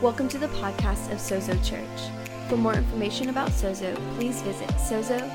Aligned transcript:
Welcome 0.00 0.28
to 0.28 0.38
the 0.38 0.46
podcast 0.48 1.10
of 1.10 1.18
Sozo 1.18 1.56
Church. 1.68 2.48
For 2.48 2.56
more 2.56 2.74
information 2.74 3.30
about 3.30 3.48
Sozo, 3.50 3.96
please 4.14 4.40
visit 4.42 4.68
sozosntx.com. 4.68 5.28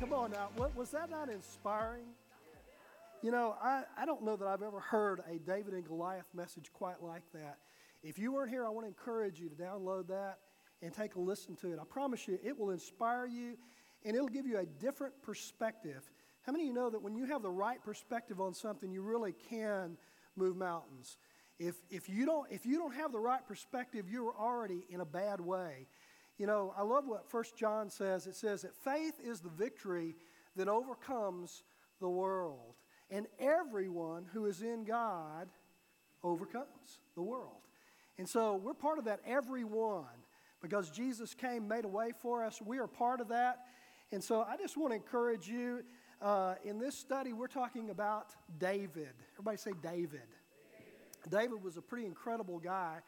Come 0.00 0.12
on 0.12 0.32
now, 0.32 0.48
Wa- 0.56 0.70
was 0.74 0.90
that 0.90 1.08
not 1.08 1.28
inspiring? 1.28 2.06
You 3.22 3.30
know, 3.30 3.54
I, 3.62 3.84
I 3.96 4.06
don't 4.06 4.24
know 4.24 4.34
that 4.34 4.48
I've 4.48 4.62
ever 4.62 4.80
heard 4.80 5.20
a 5.30 5.38
David 5.38 5.74
and 5.74 5.84
Goliath 5.86 6.26
message 6.34 6.72
quite 6.72 7.00
like 7.00 7.22
that. 7.32 7.58
If 8.02 8.18
you 8.18 8.32
weren't 8.32 8.50
here, 8.50 8.66
I 8.66 8.70
want 8.70 8.84
to 8.86 8.88
encourage 8.88 9.38
you 9.38 9.48
to 9.48 9.54
download 9.54 10.08
that 10.08 10.38
and 10.82 10.92
take 10.92 11.14
a 11.14 11.20
listen 11.20 11.54
to 11.56 11.72
it. 11.72 11.78
I 11.80 11.84
promise 11.84 12.26
you, 12.26 12.40
it 12.44 12.58
will 12.58 12.70
inspire 12.70 13.26
you 13.26 13.56
and 14.04 14.16
it'll 14.16 14.28
give 14.28 14.46
you 14.46 14.58
a 14.58 14.66
different 14.66 15.20
perspective. 15.22 16.10
How 16.42 16.52
many 16.52 16.64
of 16.64 16.68
you 16.68 16.74
know 16.74 16.90
that 16.90 17.02
when 17.02 17.14
you 17.14 17.26
have 17.26 17.42
the 17.42 17.50
right 17.50 17.82
perspective 17.82 18.40
on 18.40 18.54
something, 18.54 18.90
you 18.90 19.02
really 19.02 19.34
can 19.50 19.96
move 20.36 20.56
mountains? 20.56 21.16
If, 21.58 21.74
if, 21.90 22.08
you 22.08 22.24
don't, 22.24 22.46
if 22.50 22.64
you 22.64 22.78
don't 22.78 22.94
have 22.94 23.12
the 23.12 23.18
right 23.18 23.46
perspective, 23.46 24.06
you're 24.08 24.34
already 24.38 24.84
in 24.88 25.00
a 25.00 25.04
bad 25.04 25.40
way. 25.40 25.86
You 26.38 26.46
know, 26.46 26.72
I 26.76 26.82
love 26.82 27.06
what 27.06 27.28
First 27.28 27.56
John 27.56 27.90
says. 27.90 28.26
It 28.26 28.36
says 28.36 28.62
that 28.62 28.74
faith 28.76 29.14
is 29.22 29.40
the 29.40 29.48
victory 29.48 30.14
that 30.56 30.68
overcomes 30.68 31.64
the 32.00 32.08
world. 32.08 32.74
And 33.10 33.26
everyone 33.40 34.26
who 34.32 34.46
is 34.46 34.62
in 34.62 34.84
God 34.84 35.48
overcomes 36.22 37.00
the 37.14 37.22
world. 37.22 37.62
And 38.18 38.28
so 38.28 38.56
we're 38.56 38.74
part 38.74 38.98
of 38.98 39.04
that 39.06 39.20
everyone 39.26 40.04
because 40.60 40.90
Jesus 40.90 41.34
came, 41.34 41.68
made 41.68 41.84
a 41.84 41.88
way 41.88 42.12
for 42.20 42.44
us. 42.44 42.60
We 42.60 42.78
are 42.78 42.86
part 42.86 43.20
of 43.20 43.28
that. 43.28 43.58
And 44.10 44.24
so 44.24 44.40
I 44.40 44.56
just 44.56 44.76
want 44.76 44.92
to 44.92 44.96
encourage 44.96 45.48
you. 45.48 45.82
Uh, 46.20 46.54
in 46.64 46.78
this 46.78 46.96
study, 46.96 47.32
we're 47.32 47.46
talking 47.46 47.90
about 47.90 48.34
David. 48.58 49.12
Everybody 49.34 49.58
say 49.58 49.72
David. 49.82 50.22
David 51.28 51.62
was 51.62 51.76
a 51.76 51.82
pretty 51.82 52.06
incredible 52.06 52.58
guy. 52.58 52.98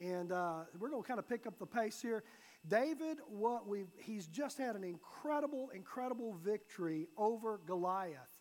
And 0.00 0.32
uh, 0.32 0.60
we're 0.78 0.88
going 0.88 1.02
to 1.02 1.06
kind 1.06 1.18
of 1.18 1.28
pick 1.28 1.46
up 1.46 1.58
the 1.58 1.66
pace 1.66 2.00
here. 2.00 2.24
David, 2.66 3.18
what 3.28 3.68
we 3.68 3.84
he's 3.98 4.26
just 4.26 4.58
had 4.58 4.74
an 4.74 4.84
incredible, 4.84 5.70
incredible 5.74 6.34
victory 6.42 7.08
over 7.18 7.60
Goliath. 7.66 8.40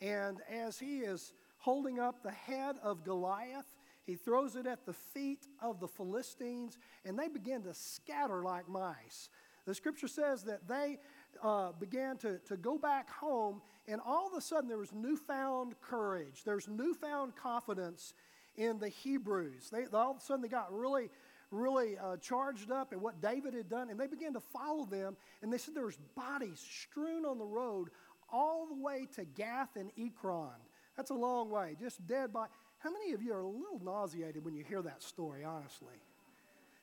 And 0.00 0.40
as 0.50 0.78
he 0.78 0.98
is 0.98 1.32
holding 1.58 1.98
up 1.98 2.22
the 2.22 2.30
head 2.30 2.76
of 2.82 3.02
Goliath, 3.02 3.74
he 4.04 4.14
throws 4.14 4.56
it 4.56 4.66
at 4.66 4.84
the 4.84 4.92
feet 4.92 5.48
of 5.60 5.80
the 5.80 5.88
Philistines, 5.88 6.78
and 7.04 7.18
they 7.18 7.28
begin 7.28 7.62
to 7.62 7.74
scatter 7.74 8.42
like 8.42 8.68
mice. 8.68 9.30
The 9.66 9.74
scripture 9.74 10.06
says 10.06 10.44
that 10.44 10.68
they 10.68 10.98
uh, 11.42 11.72
began 11.72 12.16
to, 12.18 12.38
to 12.46 12.56
go 12.56 12.78
back 12.78 13.10
home, 13.10 13.60
and 13.88 14.00
all 14.04 14.26
of 14.26 14.34
a 14.34 14.40
sudden 14.40 14.68
there 14.68 14.78
was 14.78 14.92
newfound 14.92 15.74
courage. 15.80 16.42
There's 16.44 16.68
newfound 16.68 17.36
confidence 17.36 18.14
in 18.56 18.78
the 18.78 18.88
Hebrews. 18.88 19.70
They, 19.70 19.84
all 19.92 20.12
of 20.12 20.16
a 20.18 20.20
sudden 20.20 20.42
they 20.42 20.48
got 20.48 20.72
really, 20.72 21.10
really 21.50 21.98
uh, 21.98 22.16
charged 22.16 22.70
up 22.70 22.92
at 22.92 23.00
what 23.00 23.20
David 23.20 23.54
had 23.54 23.68
done, 23.68 23.90
and 23.90 23.98
they 23.98 24.06
began 24.06 24.32
to 24.34 24.40
follow 24.40 24.84
them. 24.86 25.16
And 25.42 25.52
they 25.52 25.58
said 25.58 25.74
there 25.74 25.84
was 25.86 25.98
bodies 26.14 26.58
strewn 26.58 27.24
on 27.24 27.38
the 27.38 27.44
road 27.44 27.88
all 28.32 28.66
the 28.66 28.74
way 28.74 29.06
to 29.14 29.24
Gath 29.24 29.76
and 29.76 29.90
Ekron. 29.98 30.50
That's 30.96 31.10
a 31.10 31.14
long 31.14 31.50
way, 31.50 31.76
just 31.78 32.06
dead 32.06 32.32
by. 32.32 32.46
How 32.78 32.90
many 32.90 33.12
of 33.12 33.22
you 33.22 33.32
are 33.32 33.40
a 33.40 33.48
little 33.48 33.80
nauseated 33.82 34.44
when 34.44 34.54
you 34.54 34.64
hear 34.64 34.82
that 34.82 35.02
story, 35.02 35.44
honestly? 35.44 35.96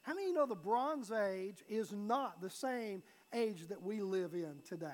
How 0.03 0.13
many 0.13 0.25
of 0.25 0.29
you 0.29 0.35
know 0.35 0.45
the 0.45 0.55
Bronze 0.55 1.11
Age 1.11 1.63
is 1.69 1.93
not 1.93 2.41
the 2.41 2.49
same 2.49 3.01
age 3.33 3.67
that 3.67 3.81
we 3.81 4.01
live 4.01 4.33
in 4.33 4.55
today? 4.67 4.87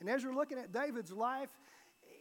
And 0.00 0.08
as 0.08 0.22
you're 0.22 0.34
looking 0.34 0.58
at 0.58 0.72
David's 0.72 1.12
life, 1.12 1.48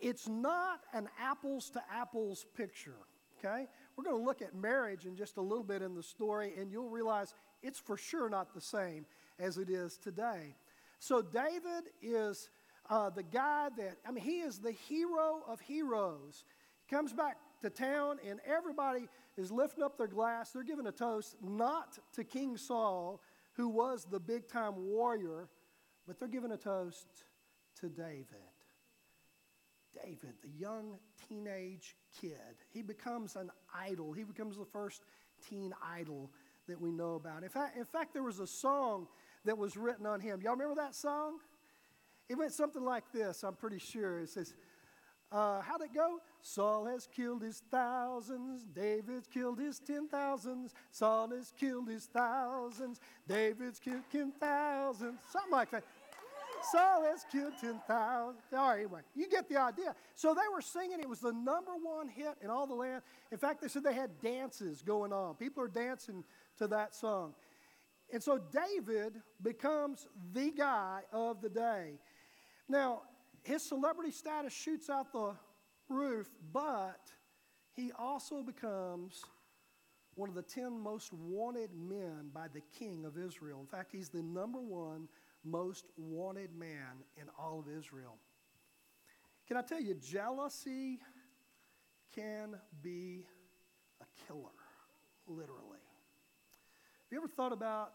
it's 0.01 0.27
not 0.27 0.81
an 0.93 1.09
apples 1.19 1.69
to 1.71 1.81
apples 1.91 2.45
picture, 2.55 2.97
okay? 3.37 3.67
We're 3.95 4.03
going 4.03 4.17
to 4.17 4.25
look 4.25 4.41
at 4.41 4.55
marriage 4.55 5.05
in 5.05 5.15
just 5.15 5.37
a 5.37 5.41
little 5.41 5.63
bit 5.63 5.81
in 5.81 5.95
the 5.95 6.03
story, 6.03 6.53
and 6.57 6.71
you'll 6.71 6.89
realize 6.89 7.33
it's 7.63 7.79
for 7.79 7.97
sure 7.97 8.29
not 8.29 8.53
the 8.53 8.61
same 8.61 9.05
as 9.39 9.57
it 9.57 9.69
is 9.69 9.97
today. 9.97 10.55
So, 10.99 11.21
David 11.21 11.91
is 12.01 12.49
uh, 12.89 13.09
the 13.09 13.23
guy 13.23 13.69
that, 13.77 13.97
I 14.07 14.11
mean, 14.11 14.23
he 14.23 14.39
is 14.39 14.59
the 14.59 14.71
hero 14.71 15.41
of 15.47 15.59
heroes. 15.61 16.43
He 16.85 16.95
comes 16.95 17.13
back 17.13 17.37
to 17.61 17.69
town, 17.69 18.17
and 18.27 18.39
everybody 18.45 19.07
is 19.37 19.51
lifting 19.51 19.83
up 19.83 19.97
their 19.97 20.07
glass. 20.07 20.51
They're 20.51 20.63
giving 20.63 20.87
a 20.87 20.91
toast 20.91 21.35
not 21.41 21.99
to 22.13 22.23
King 22.23 22.57
Saul, 22.57 23.21
who 23.57 23.67
was 23.67 24.05
the 24.09 24.19
big 24.19 24.47
time 24.47 24.73
warrior, 24.77 25.49
but 26.05 26.19
they're 26.19 26.29
giving 26.29 26.51
a 26.51 26.57
toast 26.57 27.07
to 27.81 27.89
David. 27.89 28.27
David, 30.03 30.35
the 30.43 30.49
young 30.59 30.97
teenage 31.27 31.95
kid. 32.21 32.31
He 32.71 32.83
becomes 32.83 33.35
an 33.35 33.49
idol. 33.73 34.13
He 34.13 34.23
becomes 34.23 34.57
the 34.57 34.65
first 34.65 35.01
teen 35.49 35.73
idol 35.83 36.31
that 36.67 36.79
we 36.79 36.91
know 36.91 37.15
about. 37.15 37.43
In 37.43 37.49
fact, 37.49 37.77
in 37.77 37.85
fact, 37.85 38.13
there 38.13 38.23
was 38.23 38.39
a 38.39 38.47
song 38.47 39.07
that 39.45 39.57
was 39.57 39.75
written 39.75 40.05
on 40.05 40.19
him. 40.19 40.39
Y'all 40.41 40.53
remember 40.53 40.75
that 40.75 40.93
song? 40.93 41.39
It 42.29 42.37
went 42.37 42.51
something 42.51 42.83
like 42.83 43.11
this, 43.11 43.43
I'm 43.43 43.55
pretty 43.55 43.79
sure. 43.79 44.19
It 44.19 44.29
says, 44.29 44.53
uh, 45.31 45.61
How'd 45.61 45.81
it 45.81 45.93
go? 45.93 46.19
Saul 46.41 46.85
has 46.85 47.07
killed 47.13 47.41
his 47.41 47.61
thousands, 47.69 48.65
David's 48.65 49.27
killed 49.27 49.59
his 49.59 49.79
ten 49.79 50.07
thousands. 50.07 50.73
Saul 50.91 51.29
has 51.29 51.53
killed 51.59 51.89
his 51.89 52.05
thousands, 52.05 52.99
David's 53.27 53.79
killed 53.79 54.03
ten 54.11 54.31
thousands. 54.39 55.19
Something 55.31 55.51
like 55.51 55.71
that. 55.71 55.83
Saul 56.71 57.03
has 57.03 57.25
killed 57.31 57.53
10,000. 57.59 57.81
All 57.87 58.35
right, 58.51 58.77
anyway, 58.77 59.01
you 59.15 59.29
get 59.29 59.47
the 59.47 59.57
idea. 59.57 59.95
So 60.15 60.33
they 60.33 60.41
were 60.51 60.61
singing. 60.61 60.99
It 60.99 61.07
was 61.07 61.19
the 61.19 61.31
number 61.31 61.73
one 61.81 62.07
hit 62.07 62.35
in 62.41 62.49
all 62.49 62.67
the 62.67 62.73
land. 62.73 63.03
In 63.31 63.37
fact, 63.37 63.61
they 63.61 63.67
said 63.67 63.83
they 63.83 63.93
had 63.93 64.19
dances 64.21 64.81
going 64.81 65.13
on. 65.13 65.35
People 65.35 65.63
are 65.63 65.69
dancing 65.69 66.23
to 66.57 66.67
that 66.67 66.95
song. 66.95 67.33
And 68.11 68.23
so 68.23 68.39
David 68.51 69.13
becomes 69.41 70.07
the 70.33 70.51
guy 70.51 71.01
of 71.11 71.41
the 71.41 71.49
day. 71.49 71.99
Now, 72.69 73.01
his 73.47 73.63
celebrity 73.63 74.11
status 74.11 74.51
shoots 74.51 74.89
out 74.89 75.13
the 75.13 75.31
roof, 75.87 76.27
but 76.51 77.09
he 77.73 77.91
also 77.97 78.43
becomes 78.43 79.23
one 80.15 80.27
of 80.27 80.35
the 80.35 80.41
10 80.41 80.77
most 80.77 81.13
wanted 81.13 81.69
men 81.73 82.29
by 82.33 82.47
the 82.53 82.61
king 82.77 83.05
of 83.05 83.17
Israel. 83.17 83.59
In 83.61 83.67
fact, 83.67 83.91
he's 83.91 84.09
the 84.09 84.21
number 84.21 84.59
one 84.59 85.07
most 85.45 85.85
wanted 85.95 86.53
man 86.57 87.03
in 87.15 87.23
all 87.39 87.59
of 87.59 87.67
Israel. 87.69 88.17
Can 89.47 89.55
I 89.55 89.61
tell 89.61 89.79
you, 89.79 89.93
jealousy 89.93 90.99
can 92.13 92.55
be 92.81 93.25
a 94.01 94.25
killer, 94.27 94.49
literally. 95.25 95.79
Have 95.79 97.11
you 97.11 97.17
ever 97.19 97.29
thought 97.29 97.53
about 97.53 97.93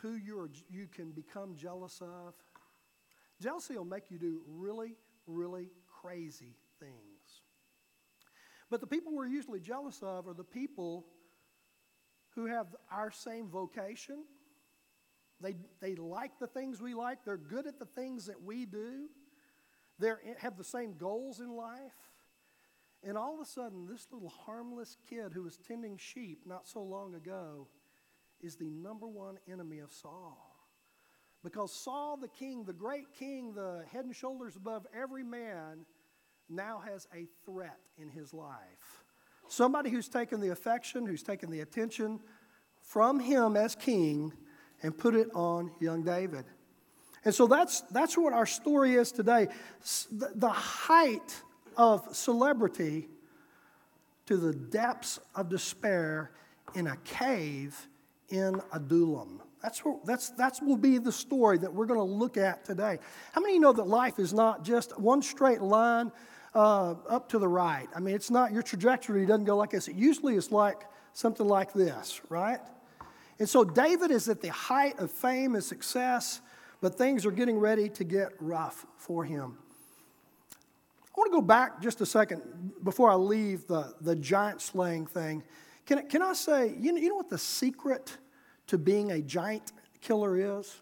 who 0.00 0.12
you're, 0.12 0.48
you 0.70 0.86
can 0.86 1.10
become 1.10 1.56
jealous 1.56 2.00
of? 2.00 2.34
Jealousy 3.44 3.76
will 3.76 3.84
make 3.84 4.10
you 4.10 4.16
do 4.16 4.40
really, 4.48 4.94
really 5.26 5.68
crazy 6.00 6.56
things. 6.80 7.42
But 8.70 8.80
the 8.80 8.86
people 8.86 9.14
we're 9.14 9.26
usually 9.26 9.60
jealous 9.60 9.98
of 10.02 10.26
are 10.26 10.32
the 10.32 10.42
people 10.42 11.04
who 12.34 12.46
have 12.46 12.68
our 12.90 13.10
same 13.10 13.50
vocation. 13.50 14.24
They, 15.42 15.56
they 15.82 15.94
like 15.94 16.38
the 16.40 16.46
things 16.46 16.80
we 16.80 16.94
like. 16.94 17.18
They're 17.26 17.36
good 17.36 17.66
at 17.66 17.78
the 17.78 17.84
things 17.84 18.24
that 18.26 18.42
we 18.42 18.64
do. 18.64 19.10
They 19.98 20.12
have 20.38 20.56
the 20.56 20.64
same 20.64 20.94
goals 20.96 21.40
in 21.40 21.54
life. 21.54 21.92
And 23.06 23.18
all 23.18 23.34
of 23.34 23.40
a 23.40 23.44
sudden, 23.44 23.86
this 23.86 24.06
little 24.10 24.30
harmless 24.30 24.96
kid 25.06 25.32
who 25.34 25.42
was 25.42 25.58
tending 25.58 25.98
sheep 25.98 26.44
not 26.46 26.66
so 26.66 26.82
long 26.82 27.14
ago 27.14 27.68
is 28.40 28.56
the 28.56 28.70
number 28.70 29.06
one 29.06 29.36
enemy 29.46 29.80
of 29.80 29.92
Saul. 29.92 30.53
Because 31.44 31.72
Saul, 31.72 32.16
the 32.16 32.28
king, 32.28 32.64
the 32.64 32.72
great 32.72 33.12
king, 33.12 33.52
the 33.52 33.84
head 33.92 34.06
and 34.06 34.16
shoulders 34.16 34.56
above 34.56 34.86
every 34.98 35.22
man, 35.22 35.84
now 36.48 36.82
has 36.90 37.06
a 37.14 37.26
threat 37.44 37.78
in 37.98 38.08
his 38.08 38.32
life. 38.32 39.04
Somebody 39.46 39.90
who's 39.90 40.08
taken 40.08 40.40
the 40.40 40.48
affection, 40.48 41.06
who's 41.06 41.22
taken 41.22 41.50
the 41.50 41.60
attention 41.60 42.18
from 42.80 43.20
him 43.20 43.56
as 43.56 43.74
king 43.74 44.32
and 44.82 44.96
put 44.96 45.14
it 45.14 45.28
on 45.34 45.70
young 45.80 46.02
David. 46.02 46.46
And 47.26 47.34
so 47.34 47.46
that's, 47.46 47.82
that's 47.82 48.16
what 48.16 48.32
our 48.32 48.46
story 48.46 48.94
is 48.94 49.12
today. 49.12 49.48
The, 50.12 50.32
the 50.34 50.48
height 50.48 51.42
of 51.76 52.16
celebrity 52.16 53.08
to 54.26 54.38
the 54.38 54.54
depths 54.54 55.20
of 55.34 55.50
despair 55.50 56.30
in 56.74 56.86
a 56.86 56.96
cave 57.04 57.88
in 58.30 58.60
Adullam. 58.72 59.42
That's, 59.64 59.82
what, 59.82 60.04
that's, 60.04 60.28
that's 60.28 60.60
will 60.60 60.76
be 60.76 60.98
the 60.98 61.10
story 61.10 61.56
that 61.56 61.72
we're 61.72 61.86
going 61.86 61.98
to 61.98 62.04
look 62.04 62.36
at 62.36 62.66
today. 62.66 62.98
How 63.32 63.40
many 63.40 63.54
of 63.54 63.54
you 63.54 63.60
know 63.62 63.72
that 63.72 63.86
life 63.86 64.18
is 64.18 64.34
not 64.34 64.62
just 64.62 65.00
one 65.00 65.22
straight 65.22 65.62
line 65.62 66.12
uh, 66.54 66.96
up 67.08 67.30
to 67.30 67.38
the 67.38 67.48
right? 67.48 67.88
I 67.96 68.00
mean, 68.00 68.14
it's 68.14 68.30
not, 68.30 68.52
your 68.52 68.62
trajectory 68.62 69.24
doesn't 69.24 69.46
go 69.46 69.56
like 69.56 69.70
this. 69.70 69.88
It 69.88 69.96
usually 69.96 70.36
is 70.36 70.52
like 70.52 70.82
something 71.14 71.48
like 71.48 71.72
this, 71.72 72.20
right? 72.28 72.60
And 73.38 73.48
so 73.48 73.64
David 73.64 74.10
is 74.10 74.28
at 74.28 74.42
the 74.42 74.52
height 74.52 74.98
of 74.98 75.10
fame 75.10 75.54
and 75.54 75.64
success, 75.64 76.42
but 76.82 76.98
things 76.98 77.24
are 77.24 77.30
getting 77.30 77.58
ready 77.58 77.88
to 77.88 78.04
get 78.04 78.32
rough 78.40 78.84
for 78.98 79.24
him. 79.24 79.56
I 80.52 81.16
want 81.16 81.32
to 81.32 81.38
go 81.38 81.40
back 81.40 81.80
just 81.80 82.02
a 82.02 82.06
second 82.06 82.42
before 82.82 83.10
I 83.10 83.14
leave 83.14 83.66
the, 83.66 83.94
the 84.02 84.14
giant 84.14 84.60
slaying 84.60 85.06
thing. 85.06 85.42
Can, 85.86 86.06
can 86.06 86.20
I 86.20 86.34
say, 86.34 86.76
you 86.78 86.92
know, 86.92 86.98
you 87.00 87.08
know 87.08 87.14
what 87.14 87.30
the 87.30 87.38
secret 87.38 88.18
to 88.68 88.78
being 88.78 89.12
a 89.12 89.20
giant 89.20 89.72
killer 90.00 90.58
is? 90.58 90.80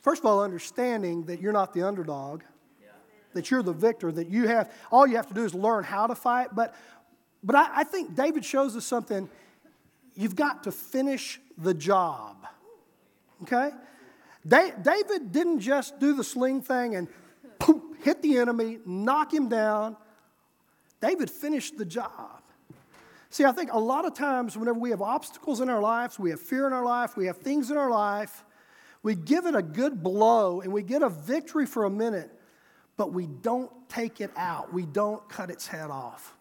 First 0.00 0.20
of 0.20 0.26
all, 0.26 0.42
understanding 0.42 1.24
that 1.26 1.40
you're 1.40 1.52
not 1.52 1.72
the 1.72 1.82
underdog, 1.82 2.42
yeah. 2.82 2.90
that 3.34 3.50
you're 3.50 3.62
the 3.62 3.72
victor, 3.72 4.10
that 4.10 4.28
you 4.28 4.48
have, 4.48 4.72
all 4.90 5.06
you 5.06 5.16
have 5.16 5.28
to 5.28 5.34
do 5.34 5.44
is 5.44 5.54
learn 5.54 5.84
how 5.84 6.08
to 6.08 6.14
fight. 6.14 6.48
But, 6.52 6.74
but 7.42 7.54
I, 7.54 7.68
I 7.80 7.84
think 7.84 8.16
David 8.16 8.44
shows 8.44 8.76
us 8.76 8.84
something. 8.84 9.30
You've 10.16 10.36
got 10.36 10.64
to 10.64 10.72
finish 10.72 11.40
the 11.56 11.72
job. 11.72 12.36
Okay? 13.42 13.70
Da- 14.46 14.72
David 14.82 15.30
didn't 15.30 15.60
just 15.60 16.00
do 16.00 16.14
the 16.14 16.24
sling 16.24 16.62
thing 16.62 16.96
and 16.96 17.08
poof, 17.60 17.82
hit 18.02 18.22
the 18.22 18.38
enemy, 18.38 18.78
knock 18.84 19.32
him 19.32 19.48
down. 19.48 19.96
David 21.00 21.30
finished 21.30 21.78
the 21.78 21.84
job. 21.84 22.41
See, 23.32 23.46
I 23.46 23.52
think 23.52 23.72
a 23.72 23.78
lot 23.78 24.04
of 24.04 24.12
times, 24.12 24.58
whenever 24.58 24.78
we 24.78 24.90
have 24.90 25.00
obstacles 25.00 25.62
in 25.62 25.70
our 25.70 25.80
lives, 25.80 26.18
we 26.18 26.28
have 26.28 26.40
fear 26.40 26.66
in 26.66 26.74
our 26.74 26.84
life, 26.84 27.16
we 27.16 27.24
have 27.28 27.38
things 27.38 27.70
in 27.70 27.78
our 27.78 27.88
life, 27.88 28.44
we 29.02 29.14
give 29.14 29.46
it 29.46 29.54
a 29.54 29.62
good 29.62 30.02
blow 30.02 30.60
and 30.60 30.70
we 30.70 30.82
get 30.82 31.00
a 31.00 31.08
victory 31.08 31.64
for 31.64 31.86
a 31.86 31.90
minute, 31.90 32.30
but 32.98 33.14
we 33.14 33.26
don't 33.26 33.72
take 33.88 34.20
it 34.20 34.30
out. 34.36 34.74
We 34.74 34.84
don't 34.84 35.26
cut 35.30 35.48
its 35.48 35.66
head 35.66 35.88
off. 35.88 36.36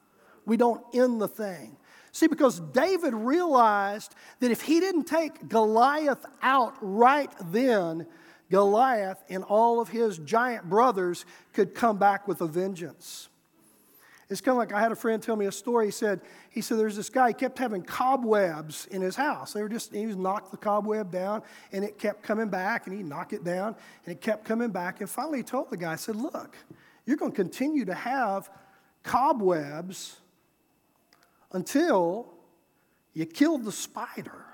We 0.46 0.58
don't 0.58 0.84
end 0.94 1.22
the 1.22 1.30
thing. 1.30 1.78
See, 2.12 2.28
because 2.28 2.60
David 2.60 3.14
realized 3.14 4.14
that 4.42 4.52
if 4.52 4.60
he 4.60 4.82
didn't 4.82 5.06
take 5.06 5.48
Goliath 5.48 6.26
out 6.42 6.76
right 6.82 7.32
then, 7.52 8.06
Goliath 8.50 9.24
and 9.30 9.46
all 9.46 9.80
of 9.80 9.88
his 9.88 10.18
giant 10.18 10.70
brothers 10.70 11.24
could 11.54 11.74
come 11.74 11.98
back 11.98 12.28
with 12.28 12.42
a 12.42 12.48
vengeance. 12.48 13.30
It's 14.32 14.40
kind 14.40 14.54
of 14.54 14.60
like 14.60 14.72
I 14.72 14.80
had 14.80 14.94
a 14.94 14.96
friend 14.96 15.22
tell 15.22 15.36
me 15.36 15.46
a 15.46 15.52
story. 15.52 15.88
He 15.88 15.92
said, 15.92 16.22
he 16.50 16.62
said 16.62 16.80
there's 16.80 16.96
this 16.96 17.10
guy, 17.10 17.28
he 17.28 17.34
kept 17.34 17.60
having 17.60 17.82
cobwebs 17.82 18.88
in 18.90 19.02
his 19.02 19.18
house. 19.18 19.52
They 19.52 19.62
were 19.62 19.68
just, 19.68 19.94
he 19.94 20.06
was 20.06 20.16
knocked 20.16 20.52
the 20.52 20.58
cobweb 20.58 21.12
down 21.12 21.44
and 21.74 21.84
it 21.84 22.00
kept 22.00 22.24
coming 22.24 22.48
back 22.48 22.88
and 22.88 22.96
he'd 22.96 23.06
knock 23.06 23.34
it 23.34 23.44
down 23.44 23.76
and 24.06 24.16
it 24.16 24.22
kept 24.22 24.46
coming 24.46 24.70
back. 24.70 25.02
And 25.02 25.10
finally 25.10 25.40
he 25.40 25.44
told 25.44 25.70
the 25.70 25.76
guy, 25.76 25.92
I 25.92 25.96
said, 25.98 26.16
look, 26.16 26.56
you're 27.06 27.18
going 27.18 27.34
to 27.34 27.36
continue 27.36 27.84
to 27.84 27.94
have 27.94 28.50
cobwebs 29.04 30.16
until 31.52 32.32
you 33.14 33.26
kill 33.26 33.58
the 33.58 33.74
spider. 33.74 34.46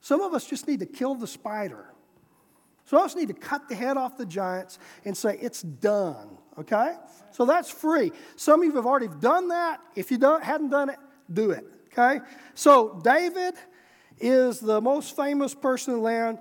Some 0.00 0.20
of 0.20 0.34
us 0.34 0.46
just 0.46 0.68
need 0.68 0.78
to 0.78 0.86
kill 0.86 1.16
the 1.16 1.26
spider. 1.26 1.86
Some 2.90 2.98
of 2.98 3.04
us 3.04 3.14
need 3.14 3.28
to 3.28 3.34
cut 3.34 3.68
the 3.68 3.76
head 3.76 3.96
off 3.96 4.16
the 4.16 4.26
giants 4.26 4.80
and 5.04 5.16
say, 5.16 5.38
it's 5.40 5.62
done, 5.62 6.36
okay? 6.58 6.96
So 7.30 7.44
that's 7.44 7.70
free. 7.70 8.10
Some 8.34 8.62
of 8.62 8.66
you 8.66 8.74
have 8.74 8.84
already 8.84 9.06
done 9.20 9.46
that. 9.46 9.78
If 9.94 10.10
you 10.10 10.18
don't, 10.18 10.42
hadn't 10.42 10.70
done 10.70 10.90
it, 10.90 10.96
do 11.32 11.52
it. 11.52 11.64
Okay? 11.92 12.18
So 12.54 13.00
David 13.04 13.54
is 14.18 14.58
the 14.58 14.80
most 14.80 15.14
famous 15.14 15.54
person 15.54 15.94
in 15.94 16.00
the 16.00 16.04
land. 16.04 16.38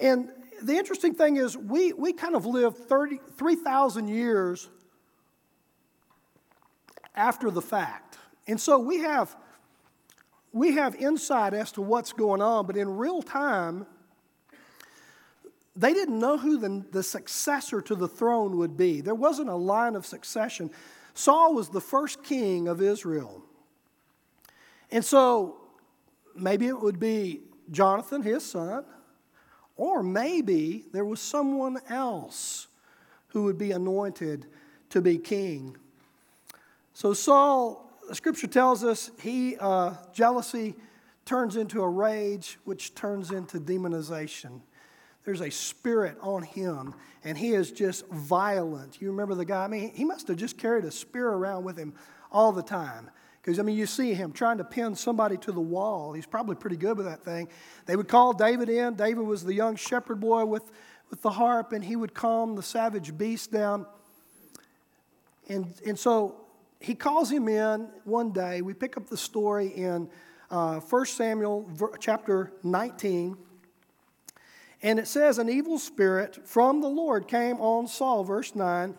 And 0.00 0.30
the 0.62 0.78
interesting 0.78 1.14
thing 1.14 1.36
is, 1.36 1.58
we, 1.58 1.92
we 1.92 2.14
kind 2.14 2.36
of 2.36 2.46
live 2.46 2.74
3,000 2.88 4.08
years 4.08 4.70
after 7.14 7.50
the 7.50 7.60
fact. 7.60 8.16
And 8.46 8.58
so 8.58 8.78
we 8.78 9.00
have, 9.00 9.36
we 10.54 10.72
have 10.76 10.94
insight 10.94 11.52
as 11.52 11.70
to 11.72 11.82
what's 11.82 12.14
going 12.14 12.40
on, 12.40 12.64
but 12.64 12.78
in 12.78 12.96
real 12.96 13.20
time, 13.20 13.84
they 15.74 15.94
didn't 15.94 16.18
know 16.18 16.36
who 16.36 16.58
the, 16.58 16.84
the 16.90 17.02
successor 17.02 17.80
to 17.80 17.94
the 17.94 18.08
throne 18.08 18.58
would 18.58 18.76
be. 18.76 19.00
There 19.00 19.14
wasn't 19.14 19.48
a 19.48 19.56
line 19.56 19.96
of 19.96 20.04
succession. 20.04 20.70
Saul 21.14 21.54
was 21.54 21.70
the 21.70 21.80
first 21.80 22.22
king 22.22 22.68
of 22.68 22.82
Israel. 22.82 23.42
And 24.90 25.04
so 25.04 25.56
maybe 26.34 26.66
it 26.66 26.78
would 26.78 27.00
be 27.00 27.40
Jonathan, 27.70 28.22
his 28.22 28.44
son, 28.44 28.84
or 29.76 30.02
maybe 30.02 30.84
there 30.92 31.04
was 31.04 31.20
someone 31.20 31.78
else 31.88 32.68
who 33.28 33.44
would 33.44 33.56
be 33.56 33.72
anointed 33.72 34.46
to 34.90 35.00
be 35.00 35.16
king. 35.16 35.76
So 36.92 37.14
Saul, 37.14 37.90
the 38.06 38.14
scripture 38.14 38.46
tells 38.46 38.84
us, 38.84 39.10
he 39.20 39.56
uh, 39.56 39.94
jealousy 40.12 40.74
turns 41.24 41.56
into 41.56 41.82
a 41.82 41.88
rage, 41.88 42.58
which 42.64 42.94
turns 42.94 43.30
into 43.30 43.58
demonization. 43.58 44.60
There's 45.24 45.40
a 45.40 45.50
spirit 45.50 46.16
on 46.20 46.42
him, 46.42 46.94
and 47.24 47.38
he 47.38 47.52
is 47.52 47.70
just 47.70 48.06
violent. 48.08 49.00
You 49.00 49.10
remember 49.10 49.34
the 49.34 49.44
guy? 49.44 49.64
I 49.64 49.68
mean, 49.68 49.92
he 49.94 50.04
must 50.04 50.28
have 50.28 50.36
just 50.36 50.58
carried 50.58 50.84
a 50.84 50.90
spear 50.90 51.28
around 51.28 51.64
with 51.64 51.76
him 51.76 51.94
all 52.30 52.52
the 52.52 52.62
time. 52.62 53.10
Because, 53.40 53.58
I 53.58 53.62
mean, 53.62 53.76
you 53.76 53.86
see 53.86 54.14
him 54.14 54.32
trying 54.32 54.58
to 54.58 54.64
pin 54.64 54.94
somebody 54.94 55.36
to 55.38 55.52
the 55.52 55.60
wall. 55.60 56.12
He's 56.12 56.26
probably 56.26 56.54
pretty 56.54 56.76
good 56.76 56.96
with 56.96 57.06
that 57.06 57.24
thing. 57.24 57.48
They 57.86 57.96
would 57.96 58.08
call 58.08 58.32
David 58.32 58.68
in. 58.68 58.94
David 58.94 59.22
was 59.22 59.44
the 59.44 59.54
young 59.54 59.74
shepherd 59.76 60.20
boy 60.20 60.44
with, 60.44 60.70
with 61.10 61.22
the 61.22 61.30
harp, 61.30 61.72
and 61.72 61.84
he 61.84 61.96
would 61.96 62.14
calm 62.14 62.54
the 62.54 62.62
savage 62.62 63.16
beast 63.16 63.50
down. 63.50 63.86
And, 65.48 65.74
and 65.86 65.98
so 65.98 66.36
he 66.80 66.94
calls 66.94 67.30
him 67.30 67.48
in 67.48 67.88
one 68.04 68.32
day. 68.32 68.62
We 68.62 68.74
pick 68.74 68.96
up 68.96 69.08
the 69.08 69.16
story 69.16 69.68
in 69.68 70.08
uh, 70.50 70.80
1 70.80 71.06
Samuel 71.06 71.68
chapter 71.98 72.52
19. 72.62 73.36
And 74.82 74.98
it 74.98 75.06
says, 75.06 75.38
An 75.38 75.48
evil 75.48 75.78
spirit 75.78 76.46
from 76.46 76.80
the 76.80 76.88
Lord 76.88 77.28
came 77.28 77.56
on 77.60 77.86
Saul, 77.86 78.24
verse 78.24 78.54
9, 78.54 78.94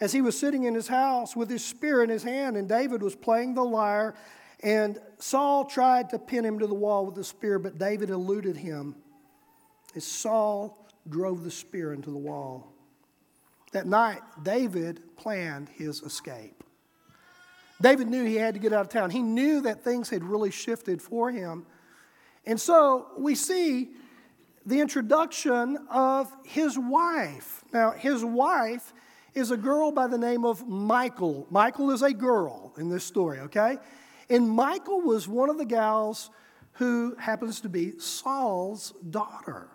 as 0.00 0.12
he 0.12 0.20
was 0.20 0.38
sitting 0.38 0.64
in 0.64 0.74
his 0.74 0.88
house 0.88 1.36
with 1.36 1.48
his 1.48 1.64
spear 1.64 2.02
in 2.02 2.10
his 2.10 2.22
hand, 2.22 2.56
and 2.56 2.68
David 2.68 3.02
was 3.02 3.14
playing 3.14 3.54
the 3.54 3.64
lyre. 3.64 4.14
And 4.62 4.98
Saul 5.18 5.64
tried 5.64 6.10
to 6.10 6.18
pin 6.18 6.44
him 6.44 6.58
to 6.58 6.66
the 6.66 6.74
wall 6.74 7.06
with 7.06 7.14
the 7.14 7.24
spear, 7.24 7.58
but 7.58 7.78
David 7.78 8.10
eluded 8.10 8.56
him. 8.56 8.96
As 9.94 10.04
Saul 10.04 10.88
drove 11.08 11.44
the 11.44 11.50
spear 11.50 11.92
into 11.92 12.10
the 12.10 12.18
wall. 12.18 12.72
That 13.72 13.86
night, 13.86 14.20
David 14.42 15.00
planned 15.16 15.68
his 15.68 16.02
escape. 16.02 16.64
David 17.80 18.08
knew 18.08 18.24
he 18.24 18.34
had 18.34 18.54
to 18.54 18.60
get 18.60 18.72
out 18.72 18.80
of 18.80 18.88
town. 18.88 19.10
He 19.10 19.22
knew 19.22 19.60
that 19.62 19.84
things 19.84 20.08
had 20.08 20.24
really 20.24 20.50
shifted 20.50 21.00
for 21.00 21.30
him. 21.30 21.64
And 22.44 22.60
so 22.60 23.06
we 23.16 23.34
see 23.34 23.90
the 24.68 24.80
introduction 24.80 25.78
of 25.88 26.30
his 26.44 26.78
wife. 26.78 27.64
Now, 27.72 27.92
his 27.92 28.22
wife 28.22 28.92
is 29.34 29.50
a 29.50 29.56
girl 29.56 29.90
by 29.90 30.06
the 30.06 30.18
name 30.18 30.44
of 30.44 30.68
Michal. 30.68 31.46
Michal 31.50 31.90
is 31.90 32.02
a 32.02 32.12
girl 32.12 32.74
in 32.76 32.90
this 32.90 33.02
story, 33.02 33.40
okay? 33.40 33.78
And 34.28 34.54
Michal 34.54 35.00
was 35.00 35.26
one 35.26 35.48
of 35.48 35.56
the 35.56 35.64
gals 35.64 36.28
who 36.72 37.16
happens 37.18 37.60
to 37.62 37.70
be 37.70 37.98
Saul's 37.98 38.92
daughter. 39.08 39.68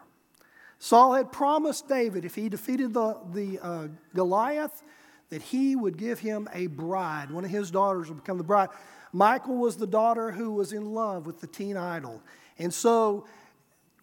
Saul 0.77 1.13
had 1.13 1.31
promised 1.31 1.87
David 1.89 2.23
if 2.23 2.35
he 2.35 2.47
defeated 2.47 2.93
the, 2.93 3.17
the 3.33 3.59
uh, 3.63 3.87
Goliath, 4.13 4.83
that 5.31 5.41
he 5.41 5.75
would 5.75 5.97
give 5.97 6.19
him 6.19 6.47
a 6.53 6.67
bride. 6.67 7.31
One 7.31 7.43
of 7.43 7.49
his 7.49 7.71
daughters 7.71 8.09
would 8.09 8.17
become 8.17 8.37
the 8.37 8.43
bride. 8.43 8.69
Michal 9.11 9.57
was 9.57 9.75
the 9.75 9.87
daughter 9.87 10.29
who 10.29 10.51
was 10.51 10.71
in 10.71 10.93
love 10.93 11.25
with 11.25 11.41
the 11.41 11.47
teen 11.47 11.77
idol. 11.77 12.21
And 12.59 12.71
so 12.71 13.25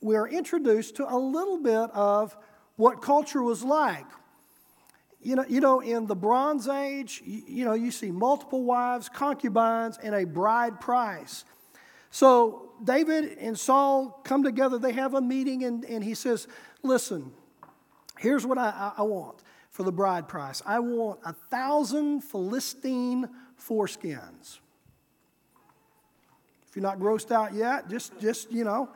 we're 0.01 0.29
introduced 0.29 0.97
to 0.97 1.13
a 1.13 1.17
little 1.17 1.59
bit 1.59 1.91
of 1.93 2.37
what 2.77 3.03
culture 3.03 3.43
was 3.43 3.63
like. 3.63 4.07
You 5.23 5.37
know, 5.37 5.45
you 5.47 5.61
know, 5.61 5.81
in 5.81 6.07
the 6.07 6.17
Bronze 6.17 6.67
Age, 6.67 7.23
you, 7.25 7.43
you 7.47 7.65
know, 7.65 7.75
you 7.75 7.91
see 7.91 8.11
multiple 8.11 8.65
wives, 8.65 9.09
concubines, 9.11 9.99
and 10.03 10.15
a 10.15 10.25
bride 10.25 10.81
price. 10.81 11.45
So 12.11 12.73
David 12.83 13.37
and 13.39 13.59
Saul 13.59 14.21
come 14.25 14.43
together, 14.43 14.79
they 14.79 14.93
have 14.93 15.15
a 15.15 15.21
meeting, 15.21 15.65
and, 15.65 15.85
and 15.85 16.03
he 16.03 16.15
says, 16.15 16.49
Listen, 16.83 17.33
here's 18.19 18.47
what 18.47 18.57
I, 18.57 18.93
I 18.97 19.03
want 19.03 19.43
for 19.69 19.83
the 19.83 19.93
bride 19.93 20.27
price 20.27 20.63
I 20.65 20.79
want 20.79 21.21
a 21.25 21.33
thousand 21.33 22.23
Philistine 22.23 23.29
foreskins. 23.59 24.59
If 26.69 26.77
you're 26.77 26.83
not 26.83 26.99
grossed 26.99 27.33
out 27.33 27.53
yet, 27.53 27.91
just, 27.91 28.19
just 28.21 28.51
you 28.53 28.65
know, 28.65 28.89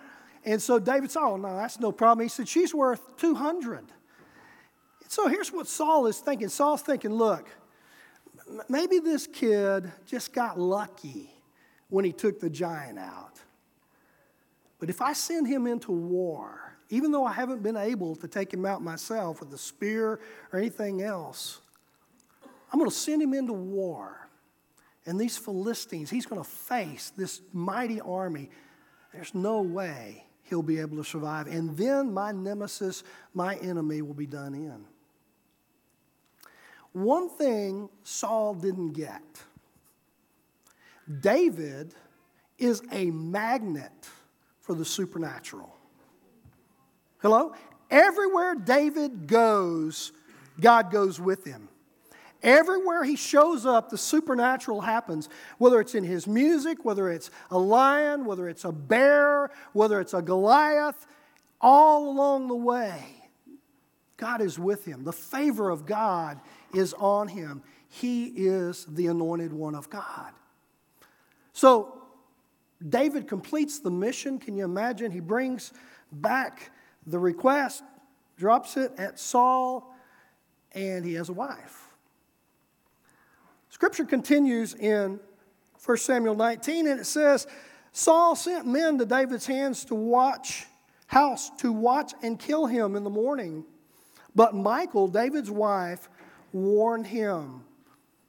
and 0.45 0.61
so 0.61 0.79
David 0.79 1.11
said, 1.11 1.23
Oh, 1.23 1.37
no, 1.37 1.57
that's 1.57 1.81
no 1.81 1.93
problem. 1.93 2.25
He 2.25 2.29
said, 2.29 2.49
She's 2.49 2.75
worth 2.75 3.17
200. 3.17 3.79
And 3.79 3.89
so 5.09 5.29
here's 5.29 5.53
what 5.53 5.67
Saul 5.67 6.07
is 6.07 6.19
thinking 6.19 6.49
Saul's 6.49 6.83
thinking, 6.83 7.13
Look, 7.13 7.49
maybe 8.69 8.99
this 8.99 9.27
kid 9.27 9.91
just 10.07 10.33
got 10.33 10.59
lucky 10.59 11.31
when 11.89 12.05
he 12.05 12.13
took 12.13 12.41
the 12.41 12.51
giant 12.51 12.99
out. 12.99 13.41
But 14.79 14.91
if 14.91 15.01
I 15.01 15.15
send 15.15 15.47
him 15.47 15.67
into 15.67 15.93
war, 15.93 16.77
even 16.91 17.11
though 17.11 17.25
I 17.25 17.33
haven't 17.33 17.63
been 17.63 17.77
able 17.77 18.15
to 18.17 18.29
take 18.29 18.53
him 18.53 18.67
out 18.67 18.83
myself 18.83 19.41
with 19.41 19.53
a 19.55 19.59
spear 19.59 20.21
or 20.53 20.59
anything 20.59 21.03
else, 21.03 21.61
I'm 22.71 22.79
going 22.79 22.91
to 22.91 22.97
send 22.97 23.23
him 23.23 23.33
into 23.33 23.53
war. 23.55 24.29
And 25.07 25.19
these 25.19 25.37
Philistines, 25.37 26.11
he's 26.11 26.27
going 26.27 26.43
to 26.43 26.49
face 26.49 27.13
this 27.17 27.41
mighty 27.53 28.01
army. 28.01 28.51
There's 29.13 29.35
no 29.35 29.63
way 29.63 30.25
he'll 30.45 30.63
be 30.63 30.79
able 30.79 30.97
to 30.97 31.05
survive. 31.05 31.47
And 31.47 31.77
then 31.77 32.13
my 32.13 32.33
nemesis, 32.33 33.03
my 33.33 33.57
enemy, 33.57 34.03
will 34.03 34.15
be 34.15 34.27
done 34.27 34.55
in. 34.55 34.85
One 36.93 37.29
thing 37.29 37.89
Saul 38.05 38.55
didn't 38.55 38.93
get 38.93 39.23
David 41.21 41.95
is 42.57 42.83
a 42.93 43.11
magnet 43.11 44.09
for 44.61 44.75
the 44.75 44.85
supernatural. 44.85 45.77
Hello? 47.19 47.55
Everywhere 47.91 48.55
David 48.55 49.27
goes, 49.27 50.13
God 50.61 50.91
goes 50.91 51.21
with 51.21 51.45
him. 51.45 51.69
Everywhere 52.45 53.05
he 53.05 53.17
shows 53.17 53.65
up, 53.65 53.89
the 53.89 53.97
supernatural 53.97 54.83
happens, 54.83 55.31
whether 55.57 55.81
it's 55.81 55.95
in 55.95 56.05
his 56.05 56.27
music, 56.27 56.85
whether 56.85 57.09
it's 57.09 57.31
a 57.51 57.59
lion, 57.59 58.27
whether 58.27 58.51
it's 58.51 58.67
a 58.67 58.73
bear, 58.73 59.51
whether 59.73 59.99
it's 59.99 60.13
a 60.13 60.21
Goliath, 60.21 61.07
all 61.59 62.11
along 62.11 62.49
the 62.49 62.55
way, 62.55 63.03
God 64.19 64.43
is 64.43 64.59
with 64.59 64.85
him. 64.85 65.05
The 65.05 65.13
favor 65.13 65.71
of 65.71 65.87
God 65.87 66.39
is 66.75 66.93
on 66.95 67.29
him. 67.29 67.63
He 67.89 68.27
is 68.27 68.85
the 68.91 69.07
anointed 69.07 69.53
one 69.53 69.75
of 69.75 69.89
God. 69.89 70.33
So, 71.55 72.03
David 72.87 73.27
completes 73.27 73.79
the 73.79 73.91
mission. 73.91 74.39
Can 74.39 74.57
you 74.57 74.65
imagine? 74.65 75.11
He 75.11 75.21
brings 75.21 75.73
back 76.13 76.71
the 77.07 77.19
request, 77.19 77.83
drops 78.37 78.77
it 78.77 78.93
at 78.99 79.19
Saul, 79.19 79.95
and 80.73 81.05
he 81.05 81.15
has 81.15 81.31
a 81.31 81.33
wife. 81.33 81.84
Scripture 83.75 84.05
continues 84.05 84.73
in 84.77 85.19
1 85.85 85.97
Samuel 85.97 86.37
19, 86.37 86.87
and 86.87 87.01
it 87.01 87.07
says, 87.07 87.49
Saul 87.91 88.37
sent 88.37 88.69
men 88.69 88.99
to 88.99 89.05
David's 89.05 89.47
hands 89.47 89.85
to 89.87 89.97
watch 89.97 90.67
house 91.09 91.51
to 91.59 91.73
watch 91.73 92.13
and 92.23 92.39
kill 92.39 92.67
him 92.67 92.95
in 92.95 93.03
the 93.03 93.11
morning. 93.11 93.65
But 94.33 94.55
Michal, 94.55 95.09
David's 95.09 95.51
wife, 95.51 96.09
warned 96.53 97.09
him. 97.09 97.65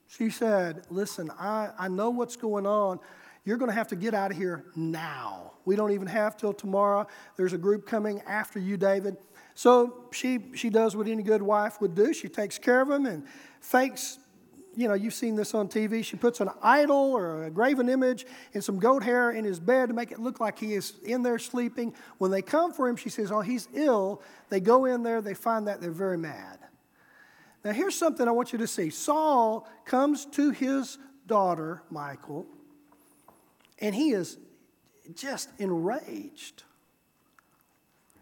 She 0.07 0.31
said, 0.31 0.81
Listen, 0.89 1.29
I, 1.39 1.69
I 1.77 1.89
know 1.89 2.09
what's 2.09 2.35
going 2.35 2.65
on. 2.65 2.99
You're 3.43 3.57
going 3.57 3.69
to 3.69 3.77
have 3.77 3.89
to 3.89 3.95
get 3.95 4.15
out 4.15 4.31
of 4.31 4.37
here 4.37 4.65
now. 4.75 5.51
We 5.63 5.75
don't 5.75 5.91
even 5.91 6.07
have 6.07 6.37
till 6.37 6.53
tomorrow. 6.53 7.05
There's 7.37 7.53
a 7.53 7.59
group 7.59 7.85
coming 7.85 8.19
after 8.25 8.57
you, 8.57 8.77
David. 8.77 9.15
So 9.53 10.05
she, 10.11 10.39
she 10.55 10.71
does 10.71 10.95
what 10.95 11.07
any 11.07 11.21
good 11.21 11.43
wife 11.43 11.79
would 11.81 11.93
do. 11.93 12.15
She 12.15 12.29
takes 12.29 12.57
care 12.57 12.81
of 12.81 12.89
him 12.89 13.05
and 13.05 13.27
fakes 13.61 14.17
you 14.75 14.87
know, 14.87 14.93
you've 14.93 15.13
seen 15.13 15.35
this 15.35 15.53
on 15.53 15.67
TV. 15.67 16.03
She 16.03 16.17
puts 16.17 16.39
an 16.41 16.49
idol 16.61 17.13
or 17.13 17.45
a 17.45 17.49
graven 17.49 17.89
image 17.89 18.25
and 18.53 18.63
some 18.63 18.79
goat 18.79 19.03
hair 19.03 19.31
in 19.31 19.45
his 19.45 19.59
bed 19.59 19.87
to 19.87 19.93
make 19.93 20.11
it 20.11 20.19
look 20.19 20.39
like 20.39 20.59
he 20.59 20.73
is 20.73 20.93
in 21.03 21.23
there 21.23 21.39
sleeping. 21.39 21.93
When 22.17 22.31
they 22.31 22.41
come 22.41 22.73
for 22.73 22.87
him, 22.87 22.95
she 22.95 23.09
says, 23.09 23.31
Oh, 23.31 23.41
he's 23.41 23.67
ill. 23.73 24.21
They 24.49 24.59
go 24.59 24.85
in 24.85 25.03
there, 25.03 25.21
they 25.21 25.33
find 25.33 25.67
that 25.67 25.81
they're 25.81 25.91
very 25.91 26.17
mad. 26.17 26.59
Now, 27.63 27.71
here's 27.71 27.97
something 27.97 28.27
I 28.27 28.31
want 28.31 28.53
you 28.53 28.59
to 28.59 28.67
see 28.67 28.89
Saul 28.89 29.67
comes 29.85 30.25
to 30.27 30.51
his 30.51 30.97
daughter, 31.25 31.81
Michal, 31.89 32.45
and 33.79 33.95
he 33.95 34.11
is 34.11 34.37
just 35.15 35.49
enraged. 35.57 36.63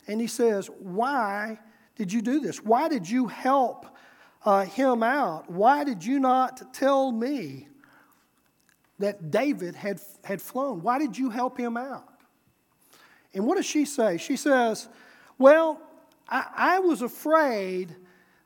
And 0.07 0.21
he 0.21 0.27
says, 0.27 0.67
Why 0.79 1.59
did 1.95 2.11
you 2.11 2.21
do 2.21 2.39
this? 2.39 2.63
Why 2.63 2.89
did 2.89 3.09
you 3.09 3.27
help 3.27 3.85
uh, 4.45 4.65
him 4.65 5.03
out. 5.03 5.49
Why 5.49 5.83
did 5.83 6.03
you 6.03 6.19
not 6.19 6.73
tell 6.73 7.11
me 7.11 7.67
that 8.99 9.31
David 9.31 9.75
had, 9.75 9.99
had 10.23 10.41
flown? 10.41 10.81
Why 10.81 10.99
did 10.99 11.17
you 11.17 11.29
help 11.29 11.57
him 11.57 11.77
out? 11.77 12.09
And 13.33 13.45
what 13.45 13.55
does 13.55 13.65
she 13.65 13.85
say? 13.85 14.17
She 14.17 14.35
says, 14.35 14.87
Well, 15.37 15.81
I, 16.27 16.45
I 16.55 16.79
was 16.79 17.01
afraid 17.01 17.95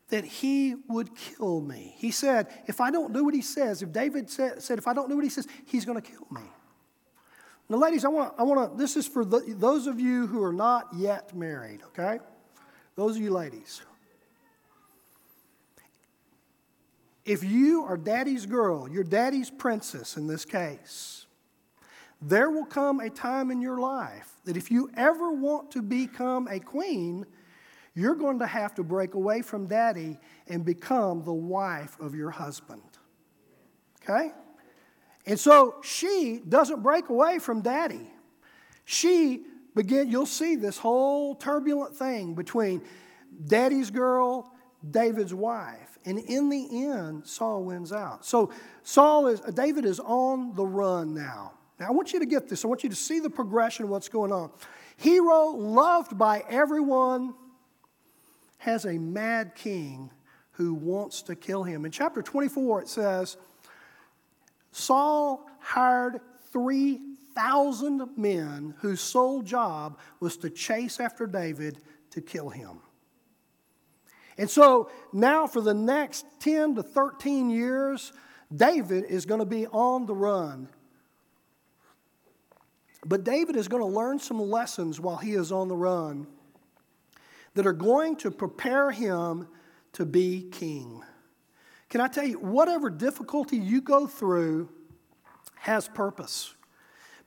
that 0.09 0.23
he 0.23 0.75
would 0.87 1.13
kill 1.15 1.59
me. 1.59 1.93
He 1.97 2.11
said, 2.11 2.47
If 2.67 2.79
I 2.79 2.91
don't 2.91 3.13
do 3.13 3.25
what 3.25 3.33
he 3.33 3.41
says, 3.41 3.81
if 3.81 3.91
David 3.91 4.29
said, 4.29 4.63
said 4.63 4.77
If 4.77 4.87
I 4.87 4.93
don't 4.93 5.09
do 5.09 5.15
what 5.15 5.25
he 5.25 5.29
says, 5.29 5.47
he's 5.65 5.85
going 5.85 6.01
to 6.01 6.09
kill 6.09 6.27
me. 6.31 6.41
Now, 7.69 7.77
ladies, 7.77 8.05
I 8.05 8.07
want, 8.07 8.33
I 8.37 8.43
want 8.43 8.71
to, 8.71 8.77
this 8.77 8.95
is 8.95 9.07
for 9.07 9.25
the, 9.25 9.43
those 9.57 9.87
of 9.87 9.99
you 9.99 10.25
who 10.27 10.41
are 10.41 10.53
not 10.53 10.87
yet 10.95 11.35
married, 11.35 11.81
okay? 11.87 12.19
Those 12.95 13.17
of 13.17 13.21
you 13.21 13.31
ladies. 13.31 13.81
If 17.27 17.43
you 17.43 17.83
are 17.83 17.97
daddy's 17.97 18.45
girl, 18.45 18.89
your 18.89 19.03
daddy's 19.03 19.49
princess 19.49 20.15
in 20.15 20.27
this 20.27 20.45
case, 20.45 21.25
there 22.21 22.49
will 22.49 22.65
come 22.65 23.01
a 23.01 23.09
time 23.09 23.51
in 23.51 23.59
your 23.59 23.79
life 23.79 24.31
that 24.45 24.55
if 24.55 24.71
you 24.71 24.89
ever 24.95 25.33
want 25.33 25.69
to 25.71 25.81
become 25.81 26.47
a 26.47 26.57
queen, 26.61 27.25
you're 27.93 28.15
going 28.15 28.39
to 28.39 28.47
have 28.47 28.73
to 28.75 28.83
break 28.83 29.13
away 29.13 29.41
from 29.41 29.67
daddy 29.67 30.17
and 30.47 30.63
become 30.63 31.21
the 31.25 31.33
wife 31.33 31.99
of 31.99 32.15
your 32.15 32.31
husband. 32.31 32.81
Okay? 34.01 34.31
And 35.25 35.37
so 35.37 35.75
she 35.83 36.41
doesn't 36.47 36.81
break 36.81 37.09
away 37.09 37.39
from 37.39 37.59
daddy. 37.59 38.09
She 38.85 39.43
begin 39.75 40.09
you'll 40.09 40.25
see 40.25 40.55
this 40.55 40.77
whole 40.77 41.35
turbulent 41.35 41.93
thing 41.93 42.35
between 42.35 42.81
daddy's 43.47 43.91
girl, 43.91 44.49
David's 44.89 45.33
wife. 45.33 45.96
And 46.07 46.19
in 46.19 46.47
the 46.47 46.85
end, 46.85 47.27
Saul 47.27 47.65
wins 47.65 47.91
out. 47.91 48.25
So 48.25 48.49
Saul 48.83 49.27
is 49.27 49.41
David 49.41 49.83
is 49.83 49.99
on 49.99 50.55
the 50.55 50.65
run 50.65 51.13
now. 51.13 51.51
Now 51.81 51.89
I 51.89 51.91
want 51.91 52.13
you 52.13 52.19
to 52.19 52.25
get 52.25 52.47
this. 52.47 52.63
I 52.63 52.69
want 52.69 52.81
you 52.83 52.89
to 52.89 52.95
see 52.95 53.19
the 53.19 53.29
progression 53.29 53.83
of 53.83 53.89
what's 53.89 54.07
going 54.07 54.31
on. 54.31 54.49
Hero, 54.95 55.47
loved 55.47 56.17
by 56.17 56.45
everyone, 56.49 57.33
has 58.59 58.85
a 58.85 58.97
mad 58.97 59.53
king 59.53 60.09
who 60.51 60.73
wants 60.73 61.23
to 61.23 61.35
kill 61.35 61.63
him. 61.63 61.83
In 61.83 61.91
chapter 61.91 62.21
24, 62.21 62.83
it 62.83 62.87
says, 62.87 63.35
Saul 64.71 65.45
hired 65.59 66.21
3,000 66.53 68.11
men 68.15 68.75
whose 68.79 69.01
sole 69.01 69.41
job 69.41 69.99
was 70.21 70.37
to 70.37 70.49
chase 70.49 71.01
after 71.01 71.27
David 71.27 71.79
to 72.11 72.21
kill 72.21 72.47
him. 72.47 72.79
And 74.37 74.49
so 74.49 74.89
now, 75.11 75.47
for 75.47 75.61
the 75.61 75.73
next 75.73 76.25
10 76.39 76.75
to 76.75 76.83
13 76.83 77.49
years, 77.49 78.13
David 78.55 79.05
is 79.05 79.25
going 79.25 79.39
to 79.39 79.45
be 79.45 79.65
on 79.67 80.05
the 80.05 80.15
run. 80.15 80.69
But 83.05 83.23
David 83.23 83.55
is 83.55 83.67
going 83.67 83.81
to 83.81 83.87
learn 83.87 84.19
some 84.19 84.39
lessons 84.39 84.99
while 84.99 85.17
he 85.17 85.33
is 85.33 85.51
on 85.51 85.67
the 85.67 85.75
run 85.75 86.27
that 87.55 87.65
are 87.65 87.73
going 87.73 88.15
to 88.17 88.29
prepare 88.29 88.91
him 88.91 89.47
to 89.93 90.05
be 90.05 90.47
king. 90.51 91.01
Can 91.89 92.01
I 92.01 92.07
tell 92.07 92.25
you, 92.25 92.37
whatever 92.37 92.89
difficulty 92.89 93.57
you 93.57 93.81
go 93.81 94.05
through 94.05 94.69
has 95.67 95.87
purpose. 95.89 96.55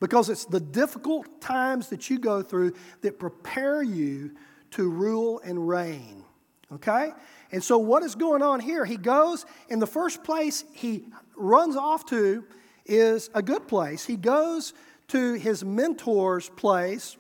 Because 0.01 0.31
it's 0.31 0.47
the 0.47 0.61
difficult 0.61 1.41
times 1.43 1.89
that 1.89 2.09
you 2.09 2.19
go 2.19 2.43
through 2.43 2.73
that 3.03 3.19
prepare 3.19 3.83
you 3.83 4.33
to 4.73 4.89
rule 4.89 5.41
and 5.45 5.69
reign. 5.69 6.25
Okay? 6.73 7.13
And 7.53 7.63
so, 7.63 7.79
what 7.79 8.03
is 8.03 8.15
going 8.15 8.43
on 8.43 8.61
here? 8.61 8.85
He 8.85 8.97
goes, 8.97 9.45
in 9.69 9.79
the 9.79 9.87
first 9.87 10.23
place 10.23 10.65
he 10.73 11.05
runs 11.37 11.77
off 11.77 12.07
to 12.07 12.45
is 12.87 13.31
a 13.35 13.43
good 13.43 13.67
place. 13.67 14.05
He 14.05 14.17
goes 14.17 14.73
to 15.09 15.35
his 15.35 15.65
mentor's 15.65 16.49
place 16.51 17.17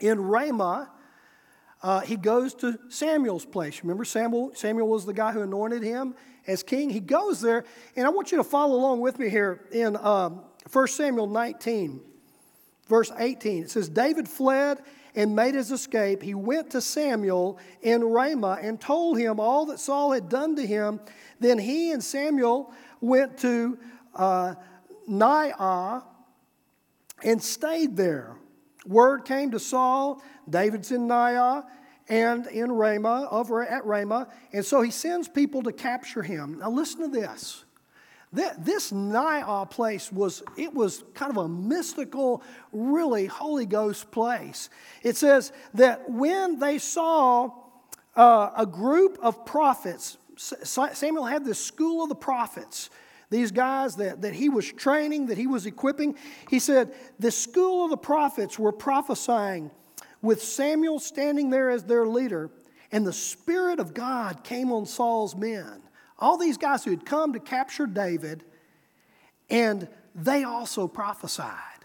in 0.00 0.20
Ramah. 0.20 0.90
Uh, 1.82 2.00
he 2.00 2.16
goes 2.16 2.54
to 2.54 2.78
Samuel's 2.88 3.44
place. 3.44 3.82
Remember, 3.82 4.04
Samuel, 4.04 4.52
Samuel 4.54 4.88
was 4.88 5.04
the 5.04 5.12
guy 5.12 5.32
who 5.32 5.42
anointed 5.42 5.82
him 5.82 6.14
as 6.46 6.62
king. 6.62 6.90
He 6.90 7.00
goes 7.00 7.40
there, 7.40 7.64
and 7.96 8.06
I 8.06 8.10
want 8.10 8.32
you 8.32 8.38
to 8.38 8.44
follow 8.44 8.76
along 8.76 9.00
with 9.00 9.18
me 9.18 9.28
here 9.28 9.66
in 9.72 9.96
um, 9.96 10.42
1 10.72 10.88
Samuel 10.88 11.26
19, 11.26 12.00
verse 12.88 13.12
18. 13.16 13.64
It 13.64 13.70
says, 13.70 13.88
David 13.88 14.28
fled 14.28 14.80
and 15.14 15.34
made 15.34 15.54
his 15.54 15.70
escape, 15.70 16.22
he 16.22 16.34
went 16.34 16.70
to 16.70 16.80
Samuel 16.80 17.58
in 17.82 18.02
Ramah 18.02 18.58
and 18.60 18.80
told 18.80 19.18
him 19.18 19.38
all 19.38 19.66
that 19.66 19.78
Saul 19.78 20.12
had 20.12 20.28
done 20.28 20.56
to 20.56 20.66
him. 20.66 21.00
Then 21.40 21.58
he 21.58 21.92
and 21.92 22.02
Samuel 22.02 22.72
went 23.00 23.38
to 23.38 23.78
uh, 24.14 24.54
Naioth 25.08 26.04
and 27.22 27.42
stayed 27.42 27.96
there. 27.96 28.36
Word 28.86 29.24
came 29.24 29.52
to 29.52 29.60
Saul, 29.60 30.22
David's 30.48 30.90
in 30.92 31.08
Naioth 31.08 31.64
and 32.08 32.46
in 32.48 32.70
Ramah, 32.70 33.28
over 33.30 33.66
at 33.66 33.86
Ramah, 33.86 34.28
and 34.52 34.64
so 34.64 34.82
he 34.82 34.90
sends 34.90 35.26
people 35.26 35.62
to 35.62 35.72
capture 35.72 36.22
him. 36.22 36.58
Now 36.58 36.70
listen 36.70 37.00
to 37.00 37.08
this. 37.08 37.63
This 38.34 38.90
Naioth 38.90 39.70
place 39.70 40.10
was, 40.10 40.42
it 40.56 40.74
was 40.74 41.04
kind 41.14 41.30
of 41.30 41.36
a 41.36 41.48
mystical, 41.48 42.42
really 42.72 43.26
Holy 43.26 43.66
Ghost 43.66 44.10
place. 44.10 44.70
It 45.02 45.16
says 45.16 45.52
that 45.74 46.10
when 46.10 46.58
they 46.58 46.78
saw 46.78 47.52
uh, 48.16 48.50
a 48.56 48.66
group 48.66 49.18
of 49.22 49.46
prophets, 49.46 50.18
Samuel 50.36 51.24
had 51.24 51.44
this 51.44 51.64
school 51.64 52.02
of 52.02 52.08
the 52.08 52.16
prophets, 52.16 52.90
these 53.30 53.52
guys 53.52 53.96
that, 53.96 54.22
that 54.22 54.34
he 54.34 54.48
was 54.48 54.70
training, 54.70 55.26
that 55.26 55.38
he 55.38 55.46
was 55.46 55.66
equipping. 55.66 56.16
He 56.50 56.58
said, 56.58 56.92
The 57.20 57.30
school 57.30 57.84
of 57.84 57.90
the 57.90 57.96
prophets 57.96 58.58
were 58.58 58.72
prophesying 58.72 59.70
with 60.22 60.42
Samuel 60.42 60.98
standing 60.98 61.50
there 61.50 61.70
as 61.70 61.84
their 61.84 62.06
leader, 62.06 62.50
and 62.90 63.06
the 63.06 63.12
Spirit 63.12 63.78
of 63.78 63.94
God 63.94 64.42
came 64.42 64.72
on 64.72 64.86
Saul's 64.86 65.36
men. 65.36 65.83
All 66.24 66.38
these 66.38 66.56
guys 66.56 66.82
who 66.82 66.90
had 66.90 67.04
come 67.04 67.34
to 67.34 67.38
capture 67.38 67.86
David, 67.86 68.44
and 69.50 69.86
they 70.14 70.42
also 70.42 70.88
prophesied. 70.88 71.84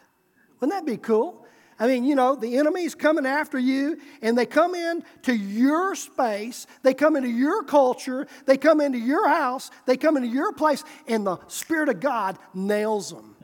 Wouldn't 0.62 0.72
that 0.80 0.90
be 0.90 0.96
cool? 0.96 1.46
I 1.78 1.88
mean, 1.88 2.06
you 2.06 2.16
know, 2.16 2.36
the 2.36 2.56
enemy's 2.56 2.96
coming 2.96 3.26
after 3.26 3.60
you, 3.60 4.00
and 4.22 4.38
they 4.38 4.46
come 4.46 4.76
in 4.76 5.04
to 5.24 5.36
your 5.36 5.94
space, 5.94 6.68
they 6.84 6.94
come 6.94 7.18
into 7.18 7.28
your 7.28 7.64
culture, 7.64 8.28
they 8.46 8.56
come 8.56 8.80
into 8.80 8.98
your 8.98 9.28
house, 9.28 9.72
they 9.86 9.98
come 9.98 10.16
into 10.16 10.30
your 10.30 10.54
place, 10.54 10.86
and 11.06 11.28
the 11.28 11.38
Spirit 11.50 11.90
of 11.90 12.00
God 12.00 12.38
nails 12.54 13.10
them. 13.10 13.36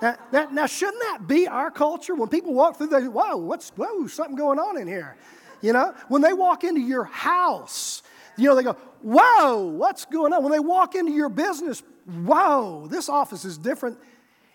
Now, 0.00 0.16
now, 0.32 0.48
now 0.50 0.64
shouldn't 0.64 1.02
that 1.02 1.28
be 1.28 1.48
our 1.48 1.70
culture? 1.70 2.14
When 2.14 2.30
people 2.30 2.54
walk 2.54 2.78
through, 2.78 2.86
they 2.86 3.08
whoa, 3.08 3.36
what's 3.36 3.68
whoa, 3.76 4.06
something 4.06 4.36
going 4.36 4.58
on 4.58 4.78
in 4.78 4.88
here. 4.88 5.18
You 5.60 5.74
know, 5.74 5.92
when 6.08 6.22
they 6.22 6.32
walk 6.32 6.64
into 6.64 6.80
your 6.80 7.04
house, 7.04 8.02
you 8.40 8.48
know, 8.48 8.54
they 8.54 8.62
go, 8.62 8.76
whoa, 9.02 9.62
what's 9.62 10.04
going 10.04 10.32
on? 10.32 10.42
When 10.42 10.52
they 10.52 10.60
walk 10.60 10.94
into 10.94 11.12
your 11.12 11.28
business, 11.28 11.82
whoa, 12.06 12.86
this 12.88 13.08
office 13.08 13.44
is 13.44 13.58
different 13.58 13.98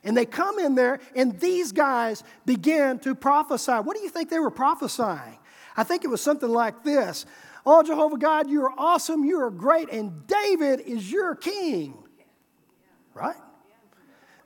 and 0.06 0.16
they 0.16 0.26
come 0.26 0.60
in 0.60 0.76
there, 0.76 1.00
and 1.16 1.38
these 1.40 1.72
guys 1.72 2.24
begin 2.46 3.00
to 3.00 3.16
prophesy. 3.16 3.72
What 3.72 3.98
do 3.98 4.04
you 4.04 4.10
think 4.10 4.30
they 4.30 4.40
were 4.40 4.52
prophesying? 4.52 5.40
I 5.76 5.84
think 5.84 6.04
it 6.04 6.08
was 6.08 6.22
something 6.22 6.50
like 6.50 6.84
this 6.84 7.26
Oh, 7.66 7.82
Jehovah 7.82 8.18
God, 8.18 8.48
you 8.48 8.64
are 8.64 8.74
awesome, 8.78 9.26
you 9.26 9.42
are 9.42 9.50
great, 9.50 9.90
and 9.92 10.28
David 10.28 10.82
is 10.82 11.12
your 11.12 11.36
king. 11.36 11.98
Right? 13.16 13.36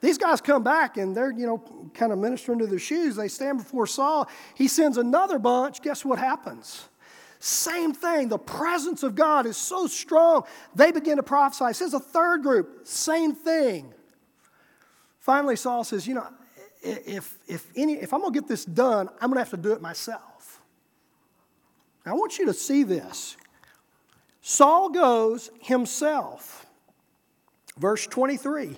These 0.00 0.16
guys 0.16 0.40
come 0.40 0.62
back 0.62 0.96
and 0.96 1.14
they're, 1.14 1.30
you 1.30 1.46
know, 1.46 1.90
kind 1.92 2.10
of 2.10 2.18
ministering 2.18 2.60
to 2.60 2.66
their 2.66 2.78
shoes. 2.78 3.16
They 3.16 3.28
stand 3.28 3.58
before 3.58 3.86
Saul. 3.86 4.30
He 4.54 4.66
sends 4.66 4.96
another 4.96 5.38
bunch. 5.38 5.82
Guess 5.82 6.06
what 6.06 6.18
happens? 6.18 6.88
Same 7.40 7.94
thing. 7.94 8.28
The 8.28 8.38
presence 8.38 9.02
of 9.02 9.14
God 9.14 9.46
is 9.46 9.56
so 9.56 9.86
strong. 9.86 10.44
They 10.74 10.92
begin 10.92 11.16
to 11.16 11.22
prophesy. 11.22 11.72
Says 11.72 11.94
a 11.94 11.98
third 11.98 12.42
group, 12.42 12.86
same 12.86 13.34
thing. 13.34 13.94
Finally, 15.18 15.56
Saul 15.56 15.82
says, 15.82 16.06
You 16.06 16.14
know, 16.14 16.26
if, 16.82 17.38
if, 17.48 17.66
any, 17.74 17.94
if 17.94 18.12
I'm 18.12 18.20
going 18.20 18.34
to 18.34 18.40
get 18.40 18.46
this 18.46 18.66
done, 18.66 19.08
I'm 19.20 19.30
going 19.30 19.36
to 19.36 19.40
have 19.40 19.50
to 19.50 19.56
do 19.56 19.72
it 19.72 19.80
myself. 19.80 20.60
Now, 22.04 22.12
I 22.12 22.14
want 22.14 22.38
you 22.38 22.44
to 22.44 22.52
see 22.54 22.82
this. 22.82 23.38
Saul 24.42 24.90
goes 24.90 25.50
himself. 25.60 26.66
Verse 27.78 28.06
23 28.06 28.76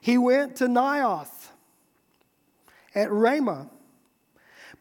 He 0.00 0.18
went 0.18 0.54
to 0.56 0.66
Naioth 0.66 1.48
at 2.94 3.10
Ramah, 3.10 3.68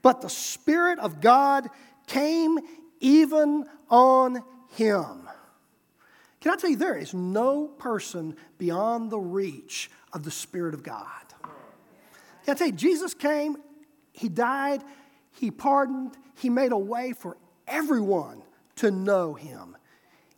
but 0.03 0.21
the 0.21 0.29
Spirit 0.29 0.99
of 0.99 1.19
God 1.19 1.67
came 2.05 2.59
even 3.03 3.65
on 3.89 4.41
him. 4.75 5.29
Can 6.41 6.51
I 6.51 6.55
tell 6.55 6.72
you, 6.72 6.77
there 6.77 6.98
is 6.98 7.13
no 7.13 7.67
person 7.67 8.36
beyond 8.57 9.12
the 9.12 9.19
reach 9.19 9.91
of 10.12 10.24
the 10.24 10.31
Spirit 10.31 10.74
of 10.74 10.81
God. 10.81 11.05
Can 12.45 12.53
I 12.55 12.57
tell 12.57 12.67
you, 12.67 12.74
Jesus 12.74 13.13
came, 13.13 13.57
He 14.12 14.29
died, 14.29 14.83
He 15.31 15.51
pardoned, 15.51 16.17
He 16.36 16.50
made 16.50 16.72
a 16.72 16.77
way 16.77 17.13
for 17.13 17.38
everyone 17.67 18.41
to 18.77 18.89
know 18.89 19.33
Him. 19.33 19.77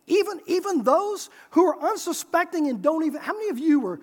Even, 0.06 0.40
even 0.46 0.84
those 0.84 1.30
who 1.50 1.66
are 1.66 1.90
unsuspecting 1.90 2.68
and 2.68 2.80
don't 2.82 3.04
even, 3.04 3.20
how 3.20 3.32
many 3.32 3.48
of 3.48 3.58
you 3.58 3.80
were, 3.80 4.00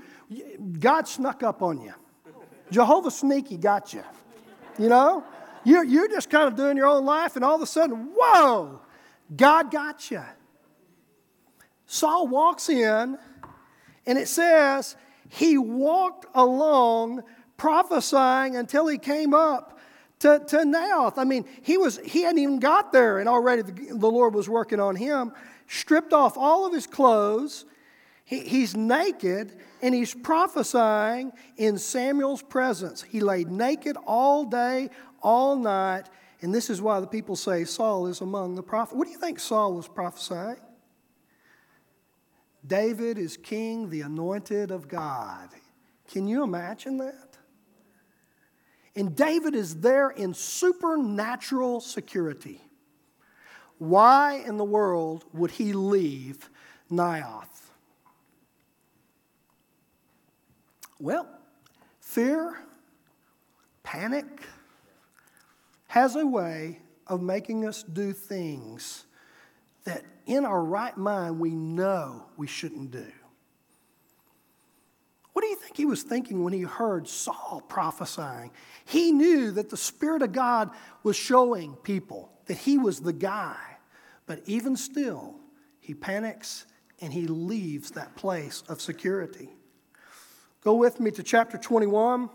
God 0.79 1.07
snuck 1.07 1.43
up 1.43 1.61
on 1.61 1.79
you? 1.79 1.93
Jehovah 2.71 3.11
Sneaky 3.11 3.55
got 3.55 3.93
you. 3.93 4.03
You 4.77 4.89
know? 4.89 5.23
You're, 5.63 5.83
you're 5.83 6.09
just 6.09 6.29
kind 6.29 6.47
of 6.47 6.55
doing 6.55 6.77
your 6.77 6.87
own 6.87 7.05
life, 7.05 7.35
and 7.35 7.45
all 7.45 7.55
of 7.55 7.61
a 7.61 7.67
sudden, 7.67 8.09
whoa, 8.15 8.81
God 9.35 9.71
got 9.71 10.11
you. 10.11 10.23
Saul 11.85 12.27
walks 12.27 12.69
in, 12.69 13.17
and 14.05 14.17
it 14.17 14.27
says 14.27 14.95
he 15.29 15.57
walked 15.57 16.25
along 16.33 17.23
prophesying 17.57 18.55
until 18.55 18.87
he 18.87 18.97
came 18.97 19.33
up 19.33 19.79
to, 20.19 20.39
to 20.47 20.57
Naioth. 20.57 21.17
I 21.17 21.23
mean, 21.23 21.45
he, 21.61 21.77
was, 21.77 21.99
he 21.99 22.23
hadn't 22.23 22.39
even 22.39 22.59
got 22.59 22.91
there, 22.91 23.19
and 23.19 23.29
already 23.29 23.61
the, 23.61 23.71
the 23.71 24.11
Lord 24.11 24.33
was 24.33 24.49
working 24.49 24.79
on 24.79 24.95
him. 24.95 25.33
Stripped 25.67 26.13
off 26.13 26.37
all 26.37 26.65
of 26.65 26.73
his 26.73 26.87
clothes. 26.87 27.65
He, 28.25 28.39
he's 28.39 28.75
naked, 28.75 29.53
and 29.81 29.93
he's 29.93 30.13
prophesying 30.13 31.31
in 31.57 31.77
Samuel's 31.77 32.41
presence. 32.41 33.01
He 33.01 33.19
laid 33.19 33.51
naked 33.51 33.97
all 34.05 34.45
day, 34.45 34.89
all 35.23 35.55
night, 35.55 36.03
and 36.41 36.53
this 36.53 36.69
is 36.69 36.81
why 36.81 36.99
the 36.99 37.07
people 37.07 37.35
say 37.35 37.63
Saul 37.63 38.07
is 38.07 38.21
among 38.21 38.55
the 38.55 38.63
prophets. 38.63 38.97
What 38.97 39.05
do 39.05 39.11
you 39.11 39.17
think 39.17 39.39
Saul 39.39 39.73
was 39.73 39.87
prophesying? 39.87 40.57
David 42.65 43.17
is 43.17 43.37
king, 43.37 43.89
the 43.89 44.01
anointed 44.01 44.69
of 44.71 44.87
God. 44.87 45.49
Can 46.09 46.27
you 46.27 46.43
imagine 46.43 46.97
that? 46.97 47.37
And 48.95 49.15
David 49.15 49.55
is 49.55 49.81
there 49.81 50.09
in 50.09 50.33
supernatural 50.33 51.81
security. 51.81 52.61
Why 53.79 54.43
in 54.45 54.57
the 54.57 54.63
world 54.63 55.25
would 55.33 55.51
he 55.51 55.73
leave 55.73 56.49
Naioth? 56.91 57.47
Well, 60.99 61.27
fear, 61.99 62.55
panic 63.81 64.25
has 65.93 66.15
a 66.15 66.25
way 66.25 66.79
of 67.05 67.21
making 67.21 67.67
us 67.67 67.83
do 67.83 68.13
things 68.13 69.05
that 69.83 70.03
in 70.25 70.43
our 70.43 70.63
right 70.63 70.97
mind 70.97 71.39
we 71.39 71.51
know 71.51 72.25
we 72.35 72.47
shouldn't 72.47 72.89
do. 72.89 73.05
What 75.33 75.43
do 75.43 75.49
you 75.49 75.55
think 75.55 75.77
he 75.77 75.85
was 75.85 76.01
thinking 76.01 76.43
when 76.43 76.51
he 76.51 76.61
heard 76.61 77.07
Saul 77.07 77.61
prophesying? 77.67 78.49
He 78.85 79.11
knew 79.11 79.51
that 79.51 79.69
the 79.69 79.77
Spirit 79.77 80.23
of 80.23 80.31
God 80.31 80.71
was 81.03 81.15
showing 81.15 81.75
people 81.75 82.31
that 82.47 82.57
he 82.57 82.79
was 82.79 82.99
the 82.99 83.13
guy. 83.13 83.59
But 84.25 84.41
even 84.47 84.75
still, 84.75 85.35
he 85.79 85.93
panics 85.93 86.65
and 87.01 87.13
he 87.13 87.27
leaves 87.27 87.91
that 87.91 88.15
place 88.15 88.63
of 88.67 88.81
security. 88.81 89.49
Go 90.63 90.73
with 90.73 90.99
me 90.99 91.11
to 91.11 91.21
chapter 91.21 91.59
21. 91.59 92.31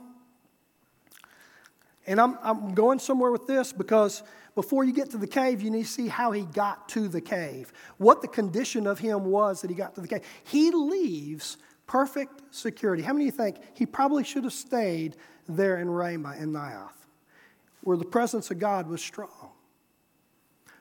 And 2.09 2.19
I'm, 2.19 2.39
I'm 2.43 2.73
going 2.73 2.99
somewhere 2.99 3.31
with 3.31 3.47
this 3.47 3.71
because 3.71 4.23
before 4.55 4.83
you 4.83 4.95
get 4.95 5.11
to 5.11 5.19
the 5.19 5.27
cave, 5.27 5.61
you 5.61 5.71
need 5.71 5.85
to 5.85 5.91
see 5.91 6.09
how 6.09 6.33
he 6.33 6.43
got 6.43 6.89
to 6.89 7.07
the 7.07 7.21
cave, 7.21 7.71
what 7.99 8.23
the 8.23 8.29
condition 8.29 8.87
of 8.87 8.99
him 8.99 9.27
was 9.27 9.61
that 9.61 9.69
he 9.69 9.77
got 9.77 9.95
to 9.95 10.01
the 10.01 10.09
cave. 10.09 10.23
He 10.43 10.71
leaves 10.71 11.59
perfect 11.87 12.43
security. 12.51 13.03
How 13.03 13.13
many 13.13 13.29
of 13.29 13.35
you 13.35 13.39
think 13.45 13.57
he 13.75 13.85
probably 13.85 14.25
should 14.25 14.45
have 14.45 14.55
stayed 14.55 15.17
there 15.47 15.77
in 15.77 15.91
Ramah 15.91 16.37
in 16.39 16.51
Naioth, 16.51 16.89
where 17.83 17.99
the 17.99 18.07
presence 18.07 18.51
of 18.51 18.59
God 18.59 18.89
was 18.89 19.03
strong? 19.03 19.51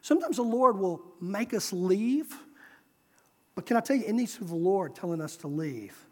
Sometimes 0.02 0.38
the 0.38 0.44
Lord 0.44 0.78
will 0.78 1.02
make 1.20 1.54
us 1.54 1.74
leave, 1.74 2.34
but 3.54 3.66
can 3.66 3.76
I 3.76 3.82
tell 3.82 3.98
you, 3.98 4.06
it 4.06 4.14
needs 4.14 4.36
to 4.36 4.42
be 4.42 4.48
the 4.48 4.56
Lord 4.56 4.96
telling 4.96 5.20
us 5.20 5.36
to 5.38 5.48
leave. 5.48 6.06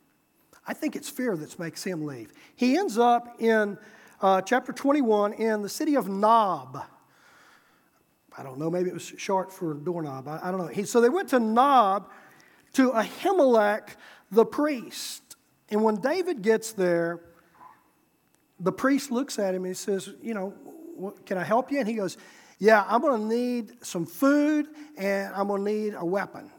I 0.68 0.74
think 0.74 0.98
it's 0.98 1.10
fear 1.10 1.38
that 1.38 1.58
makes 1.58 1.86
him 1.86 2.06
leave. 2.06 2.34
He 2.58 2.78
ends 2.78 2.98
up 2.98 3.38
in 3.40 3.78
uh, 4.22 4.42
chapter 4.42 4.72
21 4.72 5.34
in 5.34 5.62
the 5.62 5.70
city 5.70 5.96
of 5.96 6.08
Nob. 6.08 6.84
I 8.38 8.44
don't 8.44 8.60
know, 8.60 8.70
maybe 8.70 8.90
it 8.90 8.94
was 8.94 9.14
short 9.18 9.52
for 9.52 9.74
doorknob. 9.74 10.28
I, 10.28 10.40
I 10.44 10.52
don't 10.52 10.60
know. 10.60 10.68
He, 10.68 10.84
so 10.84 11.00
they 11.00 11.10
went 11.10 11.30
to 11.30 11.40
Nob 11.40 12.10
to 12.74 12.92
Ahimelech 12.92 13.90
the 14.32 14.46
priest. 14.46 15.36
And 15.70 15.84
when 15.84 15.96
David 15.96 16.42
gets 16.42 16.74
there, 16.74 17.22
the 18.60 18.72
priest 18.72 19.12
looks 19.12 19.40
at 19.40 19.54
him 19.54 19.64
and 19.64 19.68
he 19.68 19.74
says, 19.74 20.10
You 20.22 20.34
know, 20.34 20.50
what, 20.96 21.26
can 21.26 21.38
I 21.38 21.44
help 21.44 21.72
you? 21.72 21.80
And 21.80 21.88
he 21.88 21.96
goes, 21.96 22.18
Yeah, 22.60 22.84
I'm 22.88 23.02
going 23.02 23.22
to 23.22 23.28
need 23.28 23.86
some 23.86 24.06
food 24.06 24.68
and 24.98 25.34
I'm 25.34 25.48
going 25.48 25.66
to 25.66 25.72
need 25.72 25.94
a 25.96 26.06
weapon. 26.06 26.52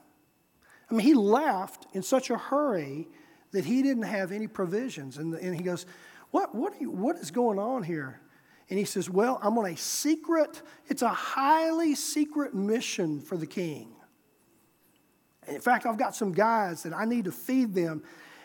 I 0.90 0.94
mean, 0.94 1.06
he 1.06 1.14
left 1.14 1.86
in 1.94 2.02
such 2.02 2.30
a 2.30 2.36
hurry 2.36 3.08
that 3.52 3.64
he 3.64 3.82
didn't 3.82 4.04
have 4.04 4.32
any 4.32 4.46
provisions. 4.46 5.18
And, 5.18 5.34
and 5.34 5.56
he 5.56 5.62
goes, 5.62 5.86
what, 6.36 6.54
what, 6.54 6.78
you, 6.78 6.90
what 6.90 7.16
is 7.16 7.30
going 7.30 7.58
on 7.58 7.82
here? 7.82 8.20
And 8.68 8.78
he 8.78 8.84
says, 8.84 9.08
Well, 9.08 9.38
I'm 9.42 9.56
on 9.56 9.64
a 9.64 9.74
secret, 9.74 10.60
it's 10.86 11.00
a 11.00 11.08
highly 11.08 11.94
secret 11.94 12.54
mission 12.54 13.22
for 13.22 13.38
the 13.38 13.46
king. 13.46 13.96
In 15.48 15.62
fact, 15.62 15.86
I've 15.86 15.96
got 15.96 16.14
some 16.14 16.32
guys 16.32 16.82
that 16.82 16.92
I 16.92 17.06
need 17.06 17.24
to 17.24 17.32
feed 17.32 17.72
them. 17.72 18.02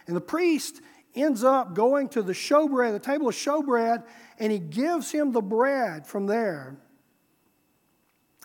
And 0.07 0.15
the 0.15 0.21
priest 0.21 0.79
ends 1.15 1.43
up 1.43 1.73
going 1.73 2.07
to 2.09 2.21
the 2.21 2.31
showbread, 2.31 2.93
the 2.93 2.99
table 2.99 3.27
of 3.27 3.35
showbread, 3.35 4.05
and 4.39 4.53
he 4.53 4.59
gives 4.59 5.11
him 5.11 5.33
the 5.33 5.41
bread 5.41 6.07
from 6.07 6.27
there. 6.27 6.77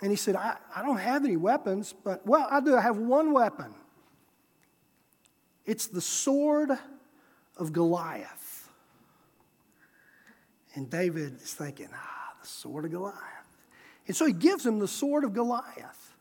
And 0.03 0.11
he 0.11 0.17
said, 0.17 0.35
I, 0.35 0.57
I 0.75 0.83
don't 0.83 0.99
have 0.99 1.25
any 1.25 1.37
weapons, 1.37 1.95
but, 2.03 2.27
well, 2.27 2.49
I 2.51 2.59
do. 2.59 2.75
I 2.75 2.81
have 2.81 2.99
one 2.99 3.33
weapon. 3.33 3.77
It's 5.65 5.87
the 5.87 6.01
sword 6.01 6.71
of 7.57 7.73
Goliath. 7.73 8.46
And 10.77 10.89
David 10.89 11.41
is 11.43 11.55
thinking, 11.55 11.89
ah, 11.93 12.35
the 12.41 12.47
sword 12.47 12.85
of 12.85 12.93
Goliath. 12.93 13.17
And 14.07 14.15
so 14.15 14.27
he 14.27 14.33
gives 14.33 14.65
him 14.65 14.79
the 14.79 14.87
sword 14.87 15.25
of 15.25 15.33
Goliath. 15.33 16.15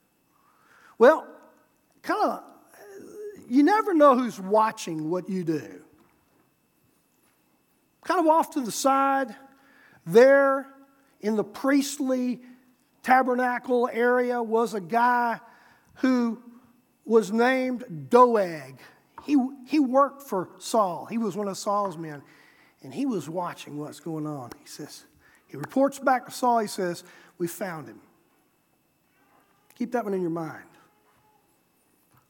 Well, 0.98 1.28
kind 2.02 2.32
of, 2.32 2.44
you 3.48 3.62
never 3.62 3.94
know 3.94 4.18
who's 4.18 4.40
watching 4.40 5.10
what 5.10 5.30
you 5.30 5.44
do. 5.44 5.84
Kind 8.06 8.20
of 8.20 8.28
off 8.28 8.52
to 8.52 8.62
the 8.62 8.72
side, 8.72 9.36
there 10.06 10.68
in 11.20 11.36
the 11.36 11.44
priestly 11.44 12.40
tabernacle 13.04 13.90
area 13.92 14.42
was 14.42 14.74
a 14.74 14.82
guy 14.82 15.40
who 15.96 16.42
was 17.04 17.32
named 17.32 18.08
Doeg. 18.10 18.80
He, 19.24 19.38
he 19.68 19.80
worked 19.80 20.24
for 20.24 20.50
Saul. 20.60 21.08
He 21.08 21.18
was 21.18 21.36
one 21.36 21.48
of 21.48 21.58
Saul's 21.58 21.98
men, 21.98 22.22
and 22.86 22.94
he 22.94 23.08
was 23.08 23.28
watching 23.28 23.80
what's 23.80 24.00
going 24.00 24.28
on. 24.28 24.52
He 24.62 24.68
says, 24.68 25.06
he 25.48 25.58
reports 25.58 25.98
back 25.98 26.26
to 26.28 26.32
Saul, 26.32 26.60
he 26.60 26.68
says, 26.68 27.04
We 27.40 27.48
found 27.48 27.88
him. 27.88 28.00
Keep 29.74 29.92
that 29.94 30.06
one 30.06 30.14
in 30.14 30.22
your 30.22 30.30
mind. 30.30 30.70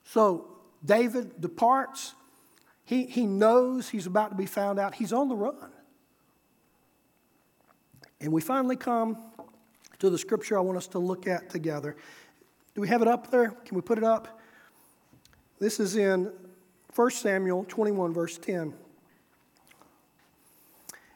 So 0.05 0.47
David 0.83 1.41
departs. 1.41 2.15
He, 2.85 3.05
he 3.05 3.25
knows 3.25 3.89
he's 3.89 4.05
about 4.05 4.29
to 4.29 4.35
be 4.35 4.45
found 4.45 4.79
out. 4.79 4.95
He's 4.95 5.11
on 5.11 5.27
the 5.27 5.35
run. 5.35 5.71
And 8.21 8.31
we 8.31 8.39
finally 8.39 8.77
come 8.77 9.17
to 9.99 10.09
the 10.09 10.17
scripture 10.17 10.57
I 10.57 10.61
want 10.61 10.77
us 10.77 10.87
to 10.89 10.99
look 10.99 11.27
at 11.27 11.49
together. 11.49 11.97
Do 12.75 12.81
we 12.81 12.87
have 12.87 13.01
it 13.01 13.07
up 13.09 13.29
there? 13.29 13.49
Can 13.49 13.75
we 13.75 13.81
put 13.81 13.97
it 13.97 14.03
up? 14.05 14.39
This 15.59 15.81
is 15.81 15.97
in 15.97 16.31
1 16.95 17.11
Samuel 17.11 17.65
21, 17.67 18.13
verse 18.13 18.37
10. 18.37 18.73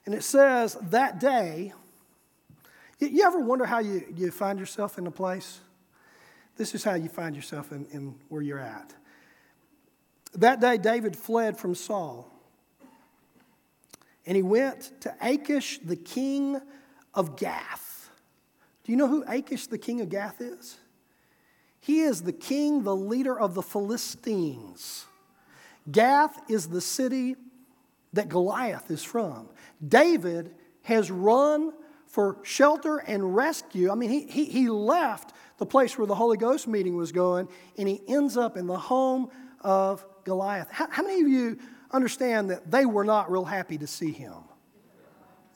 And 0.09 0.17
it 0.17 0.23
says, 0.23 0.75
That 0.89 1.19
day, 1.19 1.71
you 2.97 3.23
ever 3.23 3.41
wonder 3.41 3.67
how 3.67 3.77
you, 3.77 4.03
you 4.15 4.31
find 4.31 4.57
yourself 4.57 4.97
in 4.97 5.05
a 5.05 5.11
place? 5.11 5.59
This 6.57 6.73
is 6.73 6.83
how 6.83 6.95
you 6.95 7.09
find 7.09 7.35
yourself 7.35 7.71
in, 7.71 7.85
in 7.91 8.15
where 8.27 8.41
you're 8.41 8.57
at. 8.57 8.91
That 10.33 10.61
day, 10.61 10.79
David 10.79 11.15
fled 11.15 11.59
from 11.59 11.75
Saul. 11.75 12.27
And 14.25 14.35
he 14.35 14.41
went 14.41 14.99
to 15.01 15.15
Achish, 15.21 15.77
the 15.85 15.95
king 15.95 16.59
of 17.13 17.37
Gath. 17.37 18.09
Do 18.85 18.91
you 18.91 18.97
know 18.97 19.07
who 19.07 19.23
Achish, 19.27 19.67
the 19.67 19.77
king 19.77 20.01
of 20.01 20.09
Gath, 20.09 20.41
is? 20.41 20.79
He 21.81 21.99
is 21.99 22.23
the 22.23 22.33
king, 22.33 22.81
the 22.81 22.95
leader 22.95 23.39
of 23.39 23.53
the 23.53 23.61
Philistines. 23.61 25.05
Gath 25.91 26.49
is 26.49 26.67
the 26.67 26.81
city 26.81 27.35
that 28.13 28.27
Goliath 28.27 28.89
is 28.89 29.03
from. 29.03 29.49
David 29.85 30.55
has 30.83 31.09
run 31.11 31.73
for 32.07 32.37
shelter 32.43 32.97
and 32.97 33.35
rescue. 33.35 33.91
I 33.91 33.95
mean, 33.95 34.09
he, 34.09 34.25
he, 34.25 34.45
he 34.45 34.69
left 34.69 35.33
the 35.57 35.65
place 35.65 35.97
where 35.97 36.07
the 36.07 36.15
Holy 36.15 36.37
Ghost 36.37 36.67
meeting 36.67 36.95
was 36.95 37.11
going, 37.11 37.47
and 37.77 37.87
he 37.87 38.01
ends 38.07 38.35
up 38.35 38.57
in 38.57 38.65
the 38.65 38.77
home 38.77 39.29
of 39.61 40.05
Goliath. 40.23 40.69
How, 40.71 40.87
how 40.89 41.03
many 41.03 41.21
of 41.21 41.27
you 41.27 41.59
understand 41.91 42.49
that 42.49 42.71
they 42.71 42.85
were 42.85 43.03
not 43.03 43.31
real 43.31 43.45
happy 43.45 43.77
to 43.77 43.87
see 43.87 44.11
him? 44.11 44.33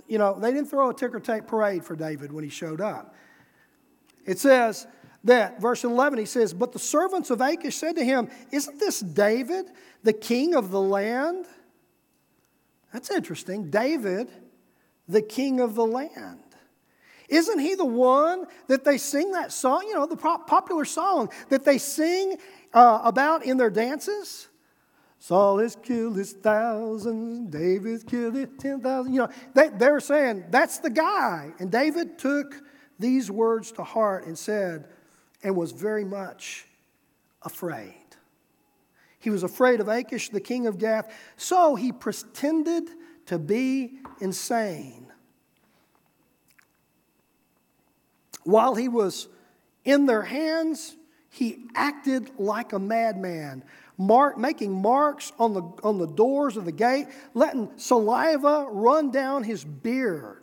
You 0.07 0.17
know, 0.19 0.37
they 0.37 0.51
didn't 0.51 0.69
throw 0.69 0.89
a 0.89 0.93
ticker 0.93 1.19
tape 1.19 1.47
parade 1.47 1.83
for 1.83 1.95
David 1.95 2.31
when 2.31 2.43
he 2.43 2.49
showed 2.49 2.81
up. 2.81 3.15
It 4.25 4.39
says 4.39 4.85
that, 5.23 5.59
verse 5.59 5.83
11, 5.83 6.19
he 6.19 6.25
says, 6.25 6.53
But 6.53 6.71
the 6.71 6.79
servants 6.79 7.29
of 7.29 7.41
Achish 7.41 7.77
said 7.77 7.95
to 7.95 8.05
him, 8.05 8.29
Isn't 8.51 8.79
this 8.79 8.99
David, 8.99 9.71
the 10.03 10.13
king 10.13 10.55
of 10.55 10.69
the 10.69 10.81
land? 10.81 11.45
That's 12.93 13.09
interesting. 13.11 13.71
David, 13.71 14.29
the 15.07 15.21
king 15.21 15.59
of 15.59 15.75
the 15.75 15.85
land. 15.85 16.39
Isn't 17.27 17.59
he 17.59 17.73
the 17.73 17.85
one 17.85 18.45
that 18.67 18.85
they 18.85 18.97
sing 18.97 19.31
that 19.31 19.51
song, 19.51 19.85
you 19.87 19.95
know, 19.95 20.05
the 20.05 20.15
popular 20.15 20.85
song 20.85 21.29
that 21.49 21.65
they 21.65 21.79
sing 21.79 22.37
uh, 22.73 23.01
about 23.03 23.43
in 23.43 23.57
their 23.57 23.71
dances? 23.71 24.47
Saul 25.17 25.59
has 25.59 25.75
killed 25.77 26.17
his 26.17 26.33
thousands, 26.33 27.49
David's 27.49 28.03
killed 28.03 28.35
his 28.35 28.49
10,000. 28.59 29.13
You 29.13 29.21
know, 29.21 29.29
they, 29.53 29.69
they're 29.69 30.01
saying, 30.01 30.45
that's 30.49 30.79
the 30.79 30.89
guy. 30.89 31.53
And 31.59 31.71
David 31.71 32.19
took 32.19 32.61
these 32.99 33.31
words 33.31 33.71
to 33.73 33.83
heart 33.83 34.27
and 34.27 34.37
said, 34.37 34.89
and 35.41 35.55
was 35.55 35.71
very 35.71 36.03
much 36.03 36.67
afraid. 37.41 38.02
He 39.23 39.29
was 39.29 39.43
afraid 39.43 39.79
of 39.79 39.87
Achish, 39.87 40.29
the 40.29 40.41
king 40.41 40.67
of 40.67 40.77
Gath, 40.77 41.09
so 41.37 41.75
he 41.75 41.93
pretended 41.93 42.89
to 43.27 43.39
be 43.39 43.99
insane. 44.19 45.07
While 48.43 48.75
he 48.75 48.89
was 48.89 49.29
in 49.85 50.07
their 50.07 50.23
hands, 50.23 50.97
he 51.29 51.67
acted 51.73 52.31
like 52.37 52.73
a 52.73 52.79
madman, 52.79 53.63
mark, 53.97 54.37
making 54.37 54.73
marks 54.73 55.31
on 55.39 55.53
the, 55.53 55.61
on 55.83 55.99
the 55.99 56.07
doors 56.07 56.57
of 56.57 56.65
the 56.65 56.73
gate, 56.73 57.07
letting 57.33 57.71
saliva 57.77 58.67
run 58.69 59.09
down 59.09 59.45
his 59.45 59.63
beard. 59.63 60.42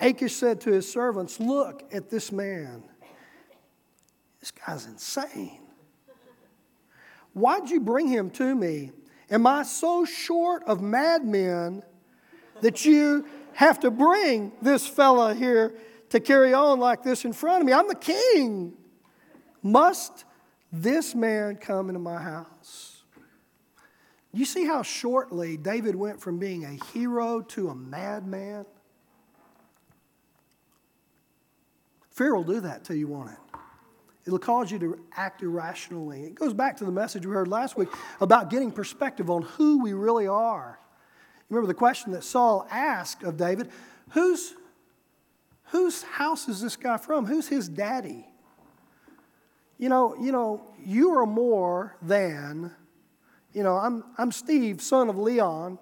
Achish 0.00 0.34
said 0.34 0.60
to 0.62 0.72
his 0.72 0.90
servants, 0.90 1.38
Look 1.38 1.84
at 1.92 2.10
this 2.10 2.32
man. 2.32 2.82
This 4.40 4.50
guy's 4.50 4.86
insane. 4.86 5.60
Why'd 7.34 7.70
you 7.70 7.80
bring 7.80 8.08
him 8.08 8.30
to 8.30 8.54
me? 8.54 8.90
Am 9.30 9.46
I 9.46 9.62
so 9.62 10.04
short 10.04 10.64
of 10.64 10.80
madmen 10.80 11.82
that 12.62 12.84
you 12.84 13.26
have 13.52 13.80
to 13.80 13.90
bring 13.90 14.52
this 14.60 14.86
fella 14.86 15.34
here 15.34 15.74
to 16.08 16.18
carry 16.18 16.52
on 16.52 16.80
like 16.80 17.02
this 17.02 17.24
in 17.24 17.32
front 17.32 17.60
of 17.60 17.66
me? 17.66 17.72
I'm 17.72 17.86
the 17.86 17.94
king. 17.94 18.72
Must 19.62 20.24
this 20.72 21.14
man 21.14 21.56
come 21.56 21.88
into 21.88 22.00
my 22.00 22.20
house? 22.20 23.02
You 24.32 24.44
see 24.44 24.64
how 24.64 24.82
shortly 24.82 25.56
David 25.56 25.94
went 25.94 26.20
from 26.20 26.38
being 26.38 26.64
a 26.64 26.78
hero 26.92 27.40
to 27.40 27.68
a 27.68 27.74
madman? 27.74 28.64
Fear 32.10 32.34
will 32.34 32.44
do 32.44 32.60
that 32.60 32.84
to 32.84 32.96
you, 32.96 33.08
won't 33.08 33.30
it? 33.30 33.38
It'll 34.26 34.38
cause 34.38 34.70
you 34.70 34.78
to 34.80 35.00
act 35.16 35.42
irrationally. 35.42 36.24
It 36.24 36.34
goes 36.34 36.52
back 36.52 36.76
to 36.78 36.84
the 36.84 36.92
message 36.92 37.24
we 37.24 37.32
heard 37.32 37.48
last 37.48 37.76
week 37.76 37.88
about 38.20 38.50
getting 38.50 38.70
perspective 38.70 39.30
on 39.30 39.42
who 39.42 39.82
we 39.82 39.92
really 39.92 40.26
are. 40.26 40.78
You 41.48 41.56
Remember 41.56 41.66
the 41.66 41.74
question 41.74 42.12
that 42.12 42.22
Saul 42.22 42.66
asked 42.70 43.22
of 43.22 43.36
David 43.36 43.70
whose, 44.10 44.54
whose 45.64 46.02
house 46.02 46.48
is 46.48 46.60
this 46.60 46.76
guy 46.76 46.96
from? 46.96 47.26
Who's 47.26 47.48
his 47.48 47.68
daddy? 47.68 48.26
You 49.78 49.88
know, 49.88 50.14
you 50.20 50.30
know, 50.30 50.62
you 50.84 51.18
are 51.18 51.26
more 51.26 51.96
than, 52.02 52.70
you 53.54 53.62
know, 53.62 53.76
I'm, 53.76 54.04
I'm 54.18 54.30
Steve, 54.30 54.82
son 54.82 55.08
of 55.08 55.16
Leon, 55.16 55.78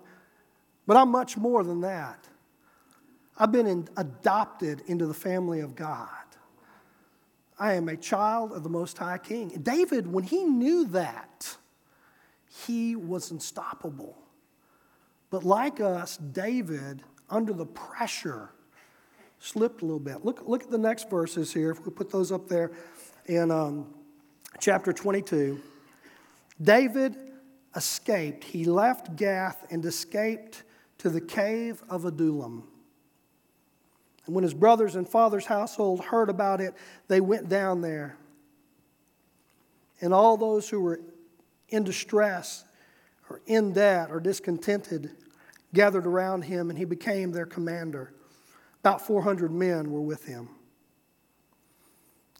but 0.86 0.96
I'm 0.96 1.10
much 1.10 1.36
more 1.36 1.64
than 1.64 1.80
that. 1.80 2.28
I've 3.38 3.52
been 3.52 3.66
in, 3.66 3.88
adopted 3.96 4.82
into 4.86 5.06
the 5.06 5.14
family 5.14 5.60
of 5.60 5.76
God. 5.76 6.08
I 7.58 7.74
am 7.74 7.88
a 7.88 7.96
child 7.96 8.52
of 8.52 8.62
the 8.62 8.68
Most 8.68 8.98
High 8.98 9.18
King. 9.18 9.48
David, 9.62 10.06
when 10.12 10.24
he 10.24 10.44
knew 10.44 10.86
that, 10.88 11.56
he 12.66 12.96
was 12.96 13.30
unstoppable. 13.30 14.16
But 15.30 15.44
like 15.44 15.80
us, 15.80 16.16
David, 16.16 17.02
under 17.30 17.52
the 17.52 17.66
pressure, 17.66 18.50
slipped 19.38 19.82
a 19.82 19.84
little 19.84 20.00
bit. 20.00 20.24
Look, 20.24 20.42
look 20.46 20.64
at 20.64 20.70
the 20.70 20.78
next 20.78 21.10
verses 21.10 21.52
here, 21.52 21.70
if 21.70 21.84
we 21.84 21.92
put 21.92 22.10
those 22.10 22.32
up 22.32 22.48
there 22.48 22.72
in 23.26 23.50
um, 23.50 23.92
chapter 24.60 24.92
22. 24.92 25.60
David 26.60 27.16
escaped. 27.76 28.44
He 28.44 28.64
left 28.64 29.16
Gath 29.16 29.66
and 29.70 29.84
escaped 29.84 30.64
to 30.98 31.10
the 31.10 31.20
cave 31.20 31.82
of 31.88 32.04
Adullam. 32.04 32.64
And 34.28 34.34
when 34.34 34.44
his 34.44 34.52
brothers 34.52 34.94
and 34.94 35.08
father's 35.08 35.46
household 35.46 36.04
heard 36.04 36.28
about 36.28 36.60
it, 36.60 36.74
they 37.08 37.18
went 37.18 37.48
down 37.48 37.80
there. 37.80 38.18
And 40.02 40.12
all 40.12 40.36
those 40.36 40.68
who 40.68 40.82
were 40.82 41.00
in 41.70 41.82
distress 41.82 42.66
or 43.30 43.40
in 43.46 43.72
debt 43.72 44.10
or 44.10 44.20
discontented 44.20 45.12
gathered 45.72 46.06
around 46.06 46.42
him, 46.42 46.68
and 46.68 46.78
he 46.78 46.84
became 46.84 47.32
their 47.32 47.46
commander. 47.46 48.12
About 48.80 49.06
400 49.06 49.50
men 49.50 49.90
were 49.90 50.02
with 50.02 50.26
him. 50.26 50.50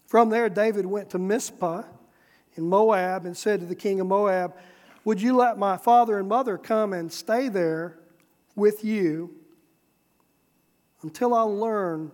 From 0.07 0.29
there, 0.29 0.51
David 0.51 0.85
went 0.85 1.09
to 1.11 1.19
Mizpah 1.19 1.85
in 2.55 2.65
Moab 2.65 3.25
and 3.25 3.35
said 3.35 3.61
to 3.61 3.67
the 3.67 3.75
king 3.75 3.99
of 3.99 4.07
Moab, 4.07 4.55
Would 5.07 5.23
you 5.23 5.35
let 5.35 5.57
my 5.57 5.79
father 5.79 6.19
and 6.19 6.29
mother 6.29 6.59
come 6.59 6.93
and 6.93 7.11
stay 7.11 7.49
there 7.49 7.99
with 8.55 8.85
you 8.85 9.38
until 11.03 11.35
I 11.35 11.43
learn 11.43 12.11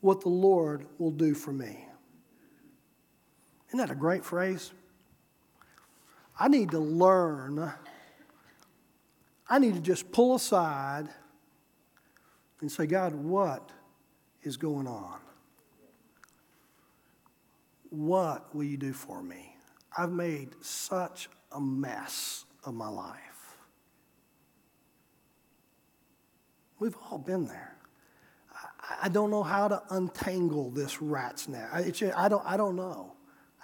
what 0.00 0.20
the 0.20 0.28
Lord 0.28 0.86
will 0.98 1.10
do 1.10 1.34
for 1.34 1.52
me. 1.52 1.86
Isn't 3.68 3.78
that 3.78 3.90
a 3.90 3.94
great 3.94 4.24
phrase? 4.24 4.72
I 6.38 6.48
need 6.48 6.70
to 6.72 6.78
learn. 6.78 7.72
I 9.48 9.58
need 9.58 9.74
to 9.74 9.80
just 9.80 10.10
pull 10.12 10.34
aside 10.34 11.08
and 12.60 12.70
say, 12.70 12.86
God, 12.86 13.14
what 13.14 13.70
is 14.42 14.56
going 14.56 14.86
on? 14.86 15.20
What 17.90 18.54
will 18.54 18.64
you 18.64 18.76
do 18.76 18.92
for 18.92 19.22
me? 19.22 19.56
I've 19.96 20.12
made 20.12 20.50
such 20.60 21.28
a 21.52 21.60
mess 21.60 22.44
of 22.64 22.74
my 22.74 22.88
life. 22.88 23.58
We've 26.78 26.96
all 27.10 27.18
been 27.18 27.46
there. 27.46 27.76
I, 29.02 29.08
don't 29.08 29.30
know 29.30 29.42
how 29.42 29.68
to 29.68 29.82
untangle 29.90 30.70
this 30.70 31.00
rat's 31.00 31.48
nest. 31.48 31.72
I, 31.74 32.28
don't, 32.28 32.44
I 32.44 32.56
don't 32.56 32.76
know. 32.76 33.12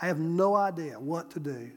I 0.01 0.07
have 0.07 0.19
no 0.19 0.55
idea 0.55 0.99
what 0.99 1.31
to 1.33 1.41
do. 1.41 1.71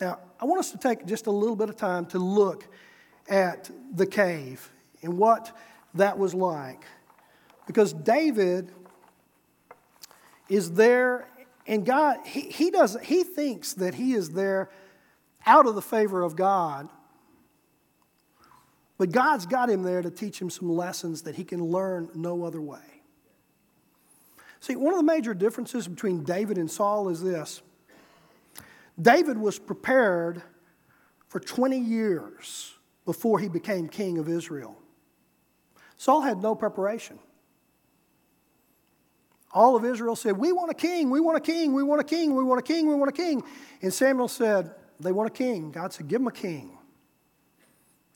Now, 0.00 0.18
I 0.40 0.44
want 0.44 0.58
us 0.58 0.72
to 0.72 0.78
take 0.78 1.06
just 1.06 1.26
a 1.26 1.30
little 1.30 1.54
bit 1.54 1.68
of 1.68 1.76
time 1.76 2.06
to 2.06 2.18
look 2.18 2.66
at 3.28 3.70
the 3.94 4.06
cave 4.06 4.68
and 5.02 5.16
what 5.16 5.56
that 5.94 6.18
was 6.18 6.34
like. 6.34 6.84
Because 7.66 7.92
David 7.92 8.72
is 10.48 10.72
there, 10.72 11.28
and 11.66 11.86
God, 11.86 12.18
he, 12.26 12.40
he, 12.42 12.70
does, 12.70 12.96
he 13.02 13.22
thinks 13.22 13.74
that 13.74 13.94
he 13.94 14.14
is 14.14 14.30
there 14.30 14.70
out 15.46 15.66
of 15.66 15.74
the 15.74 15.82
favor 15.82 16.22
of 16.22 16.34
God. 16.34 16.88
But 19.02 19.10
God's 19.10 19.46
got 19.46 19.68
him 19.68 19.82
there 19.82 20.00
to 20.00 20.12
teach 20.12 20.40
him 20.40 20.48
some 20.48 20.68
lessons 20.68 21.22
that 21.22 21.34
he 21.34 21.42
can 21.42 21.60
learn 21.60 22.08
no 22.14 22.44
other 22.44 22.60
way. 22.60 23.02
See, 24.60 24.76
one 24.76 24.94
of 24.94 25.00
the 25.00 25.04
major 25.04 25.34
differences 25.34 25.88
between 25.88 26.22
David 26.22 26.56
and 26.56 26.70
Saul 26.70 27.08
is 27.08 27.20
this 27.20 27.62
David 29.00 29.38
was 29.38 29.58
prepared 29.58 30.40
for 31.26 31.40
20 31.40 31.80
years 31.80 32.74
before 33.04 33.40
he 33.40 33.48
became 33.48 33.88
king 33.88 34.18
of 34.18 34.28
Israel. 34.28 34.76
Saul 35.96 36.20
had 36.20 36.40
no 36.40 36.54
preparation. 36.54 37.18
All 39.50 39.74
of 39.74 39.84
Israel 39.84 40.14
said, 40.14 40.36
We 40.36 40.52
want 40.52 40.70
a 40.70 40.74
king, 40.74 41.10
we 41.10 41.18
want 41.18 41.38
a 41.38 41.40
king, 41.40 41.74
we 41.74 41.82
want 41.82 42.00
a 42.00 42.04
king, 42.04 42.36
we 42.36 42.44
want 42.44 42.60
a 42.60 42.62
king, 42.62 42.86
we 42.86 42.94
want 42.94 43.08
a 43.08 43.20
king. 43.20 43.42
And 43.82 43.92
Samuel 43.92 44.28
said, 44.28 44.70
They 45.00 45.10
want 45.10 45.28
a 45.28 45.32
king. 45.32 45.72
God 45.72 45.92
said, 45.92 46.06
Give 46.06 46.20
them 46.20 46.28
a 46.28 46.30
king. 46.30 46.78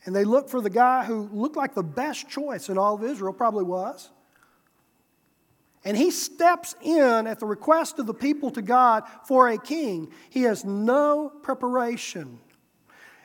And 0.07 0.15
they 0.15 0.25
looked 0.25 0.51
for 0.51 0.61
the 0.61 0.71
guy 0.71 1.05
who 1.05 1.29
looked 1.33 1.57
like 1.57 1.75
the 1.75 1.83
best 1.83 2.29
choice 2.29 2.69
in 2.69 2.79
all 2.79 2.95
of 2.95 3.03
Israel, 3.03 3.33
probably 3.33 3.65
was. 3.65 4.11
And 5.85 5.97
he 5.97 6.11
steps 6.11 6.75
in 6.81 7.27
at 7.27 7.41
the 7.41 7.47
request 7.47 7.99
of 7.99 8.07
the 8.07 8.15
people 8.15 8.51
to 8.53 8.63
God 8.63 9.03
for 9.25 9.49
a 9.49 9.59
king. 9.59 10.13
He 10.31 10.43
has 10.43 10.65
no 10.65 11.33
preparation. 11.43 12.39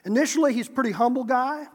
Initially, 0.05 0.53
he's 0.53 0.67
a 0.67 0.71
pretty 0.71 0.91
humble 0.91 1.23
guy. 1.23 1.67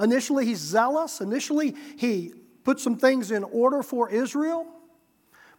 Initially, 0.00 0.46
he's 0.46 0.58
zealous. 0.58 1.20
Initially, 1.20 1.76
he 1.96 2.32
put 2.64 2.80
some 2.80 2.96
things 2.96 3.30
in 3.30 3.44
order 3.44 3.82
for 3.82 4.10
Israel. 4.10 4.66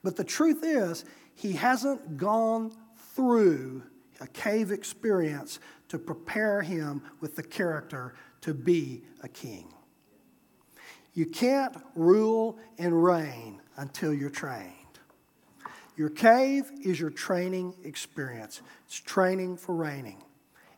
But 0.04 0.16
the 0.16 0.24
truth 0.24 0.64
is, 0.64 1.06
he 1.36 1.54
hasn't 1.54 2.18
gone 2.18 2.72
through 3.16 3.84
a 4.20 4.28
cave 4.28 4.72
experience 4.72 5.60
to 5.90 6.00
prepare 6.00 6.62
him 6.62 7.04
with 7.22 7.36
the 7.36 7.44
character 7.44 8.16
to 8.44 8.54
be 8.54 9.04
a 9.22 9.28
king. 9.28 9.74
You 11.14 11.26
can't 11.26 11.76
rule 11.96 12.58
and 12.78 13.04
reign 13.04 13.62
until 13.78 14.14
you're 14.14 14.30
trained. 14.30 14.74
Your 15.96 16.10
cave 16.10 16.72
is 16.84 17.00
your 17.00 17.12
training 17.12 17.76
experience, 17.84 18.62
it's 18.86 19.00
training 19.00 19.58
for 19.58 19.76
reigning. 19.76 20.24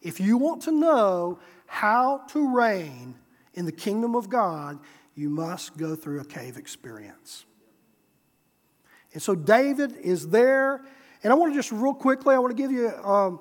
If 0.02 0.20
you 0.20 0.38
want 0.38 0.62
to 0.64 0.72
know 0.72 1.40
how 1.66 2.22
to 2.30 2.56
reign 2.56 3.16
in 3.56 3.66
the 3.66 3.72
kingdom 3.72 4.16
of 4.16 4.30
God, 4.30 4.80
you 5.16 5.30
must 5.30 5.78
go 5.78 5.96
through 5.96 6.20
a 6.20 6.26
cave 6.26 6.58
experience. 6.58 7.46
And 9.14 9.22
so 9.24 9.34
David 9.34 9.96
is 9.96 10.30
there. 10.30 10.82
And 11.24 11.32
I 11.32 11.36
want 11.36 11.54
to 11.54 11.58
just 11.58 11.72
real 11.72 11.94
quickly, 11.94 12.36
I 12.36 12.38
want 12.38 12.56
to 12.56 12.62
give 12.62 12.72
you 12.72 12.90
um, 13.04 13.40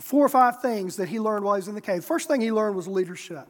four 0.00 0.24
or 0.24 0.28
five 0.28 0.60
things 0.60 0.96
that 0.96 1.08
he 1.08 1.20
learned 1.20 1.44
while 1.44 1.54
he 1.54 1.58
was 1.58 1.68
in 1.68 1.74
the 1.74 1.80
cave. 1.80 2.04
First 2.04 2.28
thing 2.28 2.40
he 2.40 2.52
learned 2.52 2.76
was 2.76 2.88
leadership. 2.88 3.48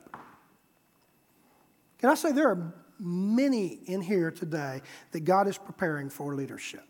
Can 1.99 2.11
I 2.11 2.15
say 2.15 2.33
there 2.33 2.51
are 2.51 2.75
many 2.99 3.79
in 3.87 4.03
here 4.03 4.31
today 4.31 4.83
that 5.13 5.21
God 5.25 5.49
is 5.49 5.57
preparing 5.57 6.11
for 6.11 6.35
leadership? 6.35 6.85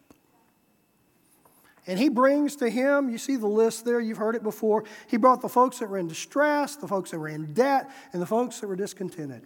And 1.86 1.98
he 1.98 2.08
brings 2.08 2.56
to 2.56 2.70
him, 2.70 3.10
you 3.10 3.18
see 3.18 3.36
the 3.36 3.46
list 3.46 3.84
there, 3.84 4.00
you've 4.00 4.18
heard 4.18 4.34
it 4.34 4.42
before. 4.42 4.84
He 5.06 5.18
brought 5.18 5.42
the 5.42 5.48
folks 5.48 5.78
that 5.78 5.90
were 5.90 5.98
in 5.98 6.08
distress, 6.08 6.76
the 6.76 6.88
folks 6.88 7.10
that 7.10 7.18
were 7.18 7.28
in 7.28 7.52
debt, 7.52 7.90
and 8.12 8.22
the 8.22 8.26
folks 8.26 8.60
that 8.60 8.68
were 8.68 8.76
discontented. 8.76 9.42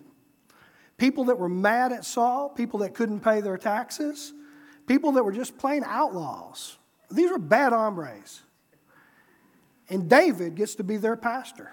People 0.97 1.25
that 1.25 1.39
were 1.39 1.49
mad 1.49 1.93
at 1.93 2.05
Saul, 2.05 2.49
people 2.49 2.81
that 2.81 2.95
couldn't 2.95 3.21
pay 3.21 3.41
their 3.41 3.59
taxes, 3.59 4.33
people 4.87 5.13
that 5.13 5.25
were 5.25 5.33
just 5.33 5.59
plain 5.59 5.83
outlaws. 5.85 6.79
These 7.11 7.31
were 7.31 7.39
bad 7.39 7.73
hombres. 7.73 8.43
And 9.89 10.09
David 10.09 10.55
gets 10.55 10.75
to 10.77 10.85
be 10.85 10.97
their 10.97 11.17
pastor. 11.17 11.73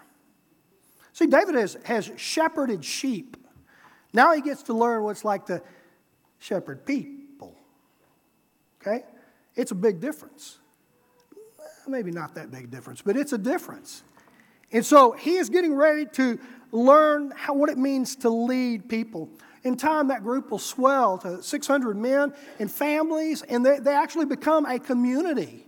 See, 1.14 1.28
David 1.28 1.56
has, 1.56 1.78
has 1.84 2.12
shepherded 2.18 2.84
sheep. 2.84 3.38
Now 4.14 4.34
he 4.34 4.42
gets 4.42 4.64
to 4.64 4.74
learn 4.74 5.04
what 5.04 5.12
it's 5.12 5.26
like 5.26 5.46
to 5.48 5.62
shepherd 6.40 6.86
people. 6.86 7.56
Okay? 8.82 9.04
It's 9.56 9.72
a 9.72 9.76
big 9.76 10.00
difference. 10.00 10.60
Maybe 11.88 12.12
not 12.12 12.36
that 12.36 12.52
big 12.52 12.72
difference, 12.72 13.02
but 13.02 13.16
it's 13.16 13.34
a 13.34 13.38
difference. 13.38 14.04
And 14.72 14.86
so 14.86 15.12
he 15.12 15.36
is 15.36 15.50
getting 15.50 15.76
ready 15.76 16.06
to 16.14 16.40
learn 16.72 17.32
how, 17.36 17.54
what 17.54 17.70
it 17.70 17.78
means 17.78 18.16
to 18.18 18.30
lead 18.30 18.90
people. 18.90 19.30
In 19.64 19.78
time, 19.78 20.10
that 20.10 20.24
group 20.24 20.52
will 20.52 20.60
swell 20.60 21.18
to 21.20 21.42
600 21.42 21.98
men 21.98 22.34
and 22.60 22.72
families, 22.72 23.42
and 23.42 23.66
they, 23.66 23.80
they 23.80 23.94
actually 23.94 24.26
become 24.26 24.66
a 24.66 24.80
community. 24.80 25.66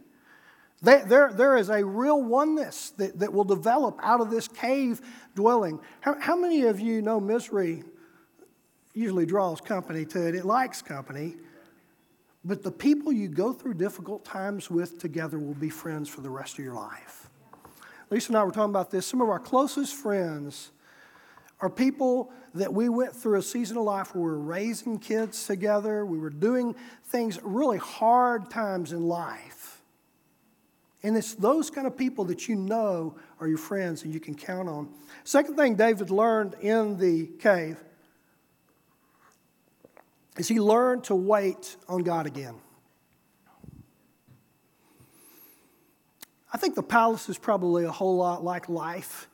There, 0.82 1.34
there 1.34 1.58
is 1.58 1.70
a 1.70 1.84
real 1.84 2.22
oneness 2.22 2.92
that, 2.98 3.20
that 3.20 3.34
will 3.34 3.44
develop 3.44 4.00
out 4.04 4.22
of 4.22 4.30
this 4.30 4.48
cave 4.48 5.02
dwelling. 5.34 5.80
How, 6.02 6.20
how 6.20 6.36
many 6.36 6.63
of 6.63 6.80
you 6.80 7.02
know 7.02 7.20
misery 7.20 7.84
usually 8.94 9.26
draws 9.26 9.60
company 9.60 10.06
to 10.06 10.28
it? 10.28 10.36
It 10.36 10.46
likes 10.46 10.84
company. 10.84 11.36
But 12.46 12.63
the 12.63 12.72
people 12.72 13.12
you 13.12 13.28
go 13.28 13.54
through 13.54 13.74
difficult 13.74 14.24
times 14.24 14.70
with 14.70 15.00
together 15.00 15.40
will 15.40 15.56
be 15.56 15.70
friends 15.70 16.10
for 16.10 16.22
the 16.22 16.30
rest 16.30 16.60
of 16.60 16.63
your 16.63 16.76
life. 16.76 17.28
Lisa 18.10 18.30
and 18.30 18.38
I 18.38 18.44
were 18.44 18.52
talking 18.52 18.70
about 18.70 18.92
this. 18.92 19.06
Some 19.06 19.20
of 19.20 19.30
our 19.30 19.40
closest 19.40 19.96
friends 19.96 20.72
are 21.60 21.70
people 21.70 22.32
that 22.54 22.72
we 22.72 22.88
went 22.88 23.16
through 23.16 23.40
a 23.40 23.42
season 23.42 23.78
of 23.78 23.84
life 23.84 24.16
where 24.16 24.24
we 24.24 24.30
were 24.30 24.40
raising 24.40 25.00
kids 25.00 25.48
together, 25.48 26.06
we 26.06 26.18
were 26.18 26.30
doing 26.30 26.76
things, 27.06 27.40
really 27.44 27.80
hard 27.80 28.50
times 28.50 28.94
in 28.94 29.08
life. 29.08 29.57
And 31.04 31.16
it's 31.16 31.36
those 31.36 31.70
kind 31.70 31.86
of 31.86 31.96
people 31.96 32.26
that 32.26 32.48
you 32.48 32.56
know 32.56 33.16
are 33.40 33.48
your 33.48 33.58
friends 33.58 34.04
and 34.04 34.14
you 34.14 34.20
can 34.20 34.36
count 34.36 34.68
on. 34.68 34.90
Second 35.24 35.56
thing 35.56 35.76
David 35.76 36.10
learned 36.10 36.56
in 36.62 36.98
the 36.98 37.28
cave 37.40 37.78
is 40.38 40.48
he 40.48 40.60
learned 40.60 41.04
to 41.06 41.16
wait 41.16 41.76
on 41.88 42.04
God 42.04 42.26
again. 42.26 42.56
I 46.52 46.58
think 46.58 46.76
the 46.76 46.84
palace 46.84 47.30
is 47.30 47.38
probably 47.38 47.84
a 47.84 47.92
whole 47.92 48.18
lot 48.18 48.44
like 48.44 48.70
life 48.70 49.28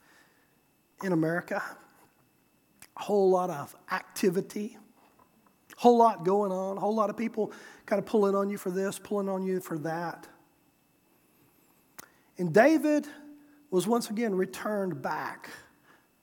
in 1.04 1.14
America 1.14 1.62
a 2.98 3.02
whole 3.02 3.30
lot 3.30 3.50
of 3.50 3.76
activity, 3.92 4.78
a 5.76 5.82
whole 5.82 5.98
lot 5.98 6.24
going 6.24 6.52
on, 6.52 6.78
a 6.78 6.80
whole 6.80 6.96
lot 6.96 7.10
of 7.10 7.18
people 7.18 7.52
kind 7.86 8.00
of 8.00 8.06
pulling 8.06 8.36
on 8.36 8.50
you 8.50 8.58
for 8.58 8.70
this, 8.70 9.00
pulling 9.00 9.30
on 9.30 9.44
you 9.44 9.60
for 9.60 9.78
that. 9.80 10.28
And 12.38 12.54
David 12.54 13.08
was 13.70 13.88
once 13.88 14.10
again 14.10 14.36
returned 14.36 15.02
back 15.02 15.50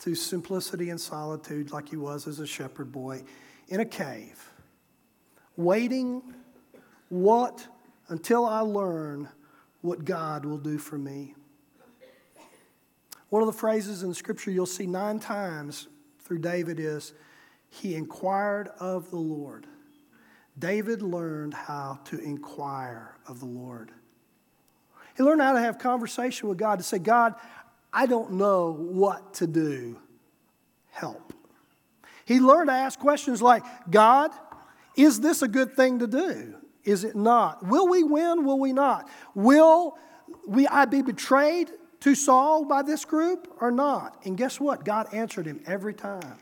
to 0.01 0.14
simplicity 0.14 0.90
and 0.90 1.01
solitude 1.01 1.73
like 1.73 1.88
he 1.88 1.96
was 1.96 2.27
as 2.27 2.40
a 2.40 2.46
shepherd 2.46 2.90
boy 2.90 3.23
in 3.68 3.81
a 3.81 3.85
cave, 3.85 4.51
waiting 5.57 6.23
what 7.09 7.66
until 8.09 8.44
I 8.44 8.61
learn 8.61 9.29
what 9.83 10.05
God 10.05 10.44
will 10.44 10.59
do 10.59 10.79
for 10.79 10.99
me. 10.99 11.35
One 13.29 13.42
of 13.42 13.46
the 13.46 13.53
phrases 13.53 14.03
in 14.03 14.12
Scripture 14.12 14.51
you'll 14.51 14.66
see 14.66 14.87
nine 14.87 15.20
times 15.20 15.87
through 16.18 16.38
David 16.38 16.81
is 16.81 17.12
he 17.68 17.94
inquired 17.94 18.68
of 18.81 19.11
the 19.11 19.16
Lord. 19.16 19.66
David 20.59 21.01
learned 21.01 21.55
how 21.55 22.01
to 22.07 22.18
inquire 22.18 23.16
of 23.27 23.38
the 23.38 23.46
Lord. 23.46 23.92
He 25.20 25.24
learned 25.24 25.42
how 25.42 25.52
to 25.52 25.61
have 25.61 25.78
conversation 25.78 26.48
with 26.48 26.56
God 26.56 26.78
to 26.78 26.83
say, 26.83 26.98
God, 26.98 27.35
I 27.92 28.06
don't 28.06 28.33
know 28.33 28.72
what 28.72 29.35
to 29.35 29.46
do. 29.46 29.98
Help. 30.92 31.35
He 32.24 32.40
learned 32.40 32.70
to 32.70 32.72
ask 32.72 32.98
questions 32.98 33.42
like, 33.42 33.62
God, 33.90 34.30
is 34.96 35.20
this 35.20 35.42
a 35.42 35.48
good 35.48 35.76
thing 35.76 35.98
to 35.98 36.06
do? 36.06 36.54
Is 36.85 37.04
it 37.04 37.16
not? 37.16 37.66
Will 37.66 37.87
we 37.87 38.02
win? 38.02 38.46
Will 38.46 38.59
we 38.59 38.72
not? 38.72 39.11
Will 39.35 39.98
we, 40.48 40.66
I 40.66 40.87
be 40.87 41.02
betrayed? 41.02 41.70
to 42.00 42.14
Saul 42.14 42.64
by 42.64 42.80
this 42.80 43.04
group 43.04 43.54
or 43.61 43.70
not? 43.70 44.16
And 44.24 44.38
guess 44.38 44.59
what? 44.59 44.87
God 44.87 45.12
answered 45.12 45.44
him 45.44 45.61
every 45.66 45.92
time. 45.92 46.38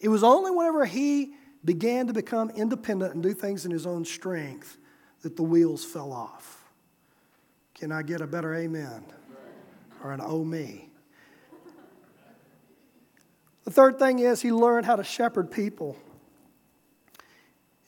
It 0.00 0.08
was 0.08 0.24
only 0.24 0.50
whenever 0.50 0.84
he 0.84 1.34
began 1.64 2.08
to 2.08 2.12
become 2.12 2.50
independent 2.50 3.14
and 3.14 3.22
do 3.22 3.32
things 3.32 3.64
in 3.64 3.70
his 3.70 3.86
own 3.86 4.04
strength 4.04 4.78
that 5.20 5.36
the 5.36 5.44
wheels 5.44 5.84
fell 5.84 6.12
off. 6.12 6.61
Can 7.82 7.90
I 7.90 8.02
get 8.02 8.20
a 8.20 8.28
better 8.28 8.54
amen? 8.54 9.02
Or 10.04 10.12
an 10.12 10.20
oh 10.22 10.44
me? 10.44 10.88
The 13.64 13.72
third 13.72 13.98
thing 13.98 14.20
is 14.20 14.40
he 14.40 14.52
learned 14.52 14.86
how 14.86 14.94
to 14.94 15.02
shepherd 15.02 15.50
people. 15.50 15.96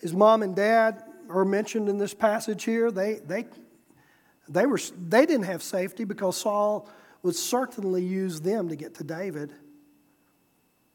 His 0.00 0.12
mom 0.12 0.42
and 0.42 0.56
dad 0.56 1.04
are 1.28 1.44
mentioned 1.44 1.88
in 1.88 1.98
this 1.98 2.12
passage 2.12 2.64
here. 2.64 2.90
They, 2.90 3.20
they, 3.24 3.44
they, 4.48 4.66
were, 4.66 4.80
they 5.00 5.26
didn't 5.26 5.44
have 5.44 5.62
safety 5.62 6.02
because 6.02 6.38
Saul 6.38 6.88
would 7.22 7.36
certainly 7.36 8.04
use 8.04 8.40
them 8.40 8.70
to 8.70 8.74
get 8.74 8.96
to 8.96 9.04
David. 9.04 9.52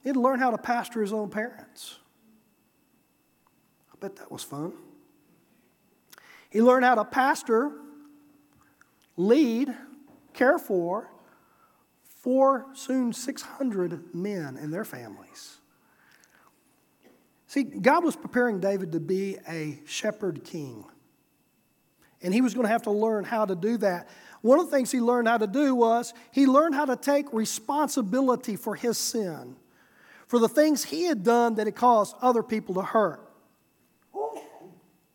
He 0.04 0.10
had 0.10 0.16
to 0.16 0.20
learn 0.20 0.40
how 0.40 0.52
to 0.52 0.58
pastor 0.58 1.00
his 1.00 1.14
own 1.14 1.30
parents. 1.30 2.00
I 3.94 3.96
bet 4.02 4.18
that 4.18 4.30
was 4.30 4.44
fun. 4.44 4.74
He 6.50 6.62
learned 6.62 6.84
how 6.84 6.96
to 6.96 7.06
pastor, 7.06 7.72
lead, 9.20 9.76
care 10.34 10.58
for 10.58 11.12
four, 12.04 12.66
soon 12.74 13.12
600 13.12 14.16
men 14.16 14.58
and 14.58 14.74
their 14.74 14.86
families. 14.86 15.58
See, 17.48 17.64
God 17.64 18.04
was 18.04 18.16
preparing 18.16 18.60
David 18.60 18.94
to 18.94 19.00
be 19.00 19.38
a 19.48 19.80
shepherd 19.86 20.44
king. 20.44 20.86
And 22.22 22.34
he 22.34 22.42
was 22.42 22.54
going 22.54 22.66
to 22.66 22.72
have 22.72 22.84
to 22.84 22.92
learn 22.92 23.24
how 23.24 23.46
to 23.46 23.56
do 23.56 23.78
that. 23.78 24.08
One 24.42 24.60
of 24.60 24.70
the 24.70 24.72
things 24.72 24.92
he 24.92 25.02
learned 25.02 25.28
how 25.28 25.38
to 25.38 25.48
do 25.48 25.76
was 25.76 26.14
he 26.32 26.46
learned 26.46 26.76
how 26.76 26.86
to 26.86 26.96
take 26.96 27.32
responsibility 27.34 28.56
for 28.56 28.76
his 28.76 28.98
sin, 28.98 29.58
for 30.28 30.40
the 30.40 30.50
things 30.50 30.86
he 30.86 31.06
had 31.06 31.24
done 31.24 31.56
that 31.56 31.68
had 31.68 31.76
caused 31.76 32.16
other 32.22 32.44
people 32.44 32.76
to 32.76 32.82
hurt. 32.82 33.26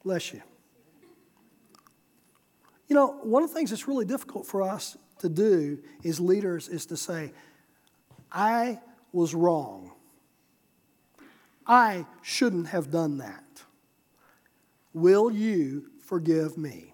Bless 0.03 0.35
you. 0.35 0.43
You 2.89 2.97
know, 2.97 3.19
one 3.23 3.43
of 3.43 3.49
the 3.49 3.55
things 3.55 3.71
that's 3.71 3.89
really 3.89 4.05
difficult 4.05 4.47
for 4.47 4.63
us 4.63 4.97
to 5.19 5.29
do 5.29 5.79
as 6.05 6.21
leaders 6.21 6.69
is 6.69 6.87
to 6.87 6.97
say, 6.97 7.33
I 8.31 8.81
was 9.13 9.35
wrong. 9.35 9.93
I 11.67 12.05
shouldn't 12.23 12.69
have 12.69 12.91
done 12.91 13.19
that. 13.19 13.63
Will 14.93 15.31
you 15.31 15.87
forgive 16.01 16.59
me? 16.59 16.93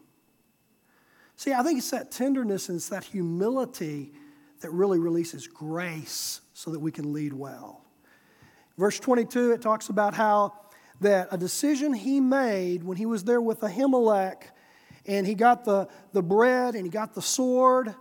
See, 1.36 1.52
I 1.52 1.62
think 1.62 1.78
it's 1.78 1.90
that 1.90 2.10
tenderness 2.10 2.68
and 2.68 2.76
it's 2.76 2.90
that 2.90 3.04
humility 3.04 4.12
that 4.60 4.70
really 4.70 4.98
releases 4.98 5.46
grace 5.46 6.42
so 6.52 6.70
that 6.70 6.78
we 6.78 6.92
can 6.92 7.12
lead 7.12 7.32
well. 7.32 7.84
Verse 8.76 9.00
22, 9.00 9.52
it 9.52 9.62
talks 9.62 9.88
about 9.88 10.14
how 10.14 10.52
that 11.00 11.28
a 11.30 11.38
decision 11.38 11.94
he 11.94 12.20
made 12.20 12.84
when 12.84 12.96
he 12.96 13.06
was 13.06 13.24
there 13.24 13.40
with 13.40 13.60
Ahimelech 13.60 14.42
and 15.06 15.26
he 15.26 15.34
got 15.34 15.64
the, 15.64 15.88
the 16.12 16.22
bread 16.22 16.74
and 16.74 16.84
he 16.84 16.90
got 16.90 17.14
the 17.14 17.22
sword, 17.22 17.94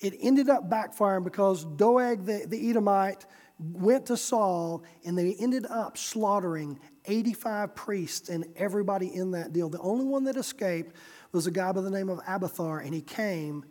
it 0.00 0.14
ended 0.20 0.48
up 0.48 0.70
backfiring 0.70 1.24
because 1.24 1.64
Doeg 1.64 2.24
the, 2.24 2.44
the 2.46 2.70
Edomite 2.70 3.26
went 3.58 4.06
to 4.06 4.16
Saul 4.16 4.82
and 5.04 5.16
they 5.18 5.34
ended 5.38 5.66
up 5.66 5.98
slaughtering 5.98 6.78
85 7.04 7.74
priests 7.74 8.28
and 8.28 8.46
everybody 8.56 9.14
in 9.14 9.32
that 9.32 9.52
deal. 9.52 9.68
The 9.68 9.80
only 9.80 10.04
one 10.04 10.24
that 10.24 10.36
escaped 10.36 10.94
was 11.32 11.46
a 11.46 11.50
guy 11.50 11.72
by 11.72 11.80
the 11.80 11.90
name 11.90 12.08
of 12.08 12.20
Abiathar, 12.26 12.80
and 12.80 12.94
he 12.94 13.02
came 13.02 13.64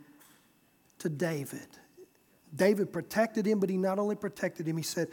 to 1.00 1.10
David. 1.10 1.68
David 2.56 2.92
protected 2.94 3.46
him, 3.46 3.60
but 3.60 3.70
he 3.70 3.78
not 3.78 4.00
only 4.00 4.16
protected 4.16 4.68
him, 4.68 4.78
he 4.78 4.84
said, 4.84 5.10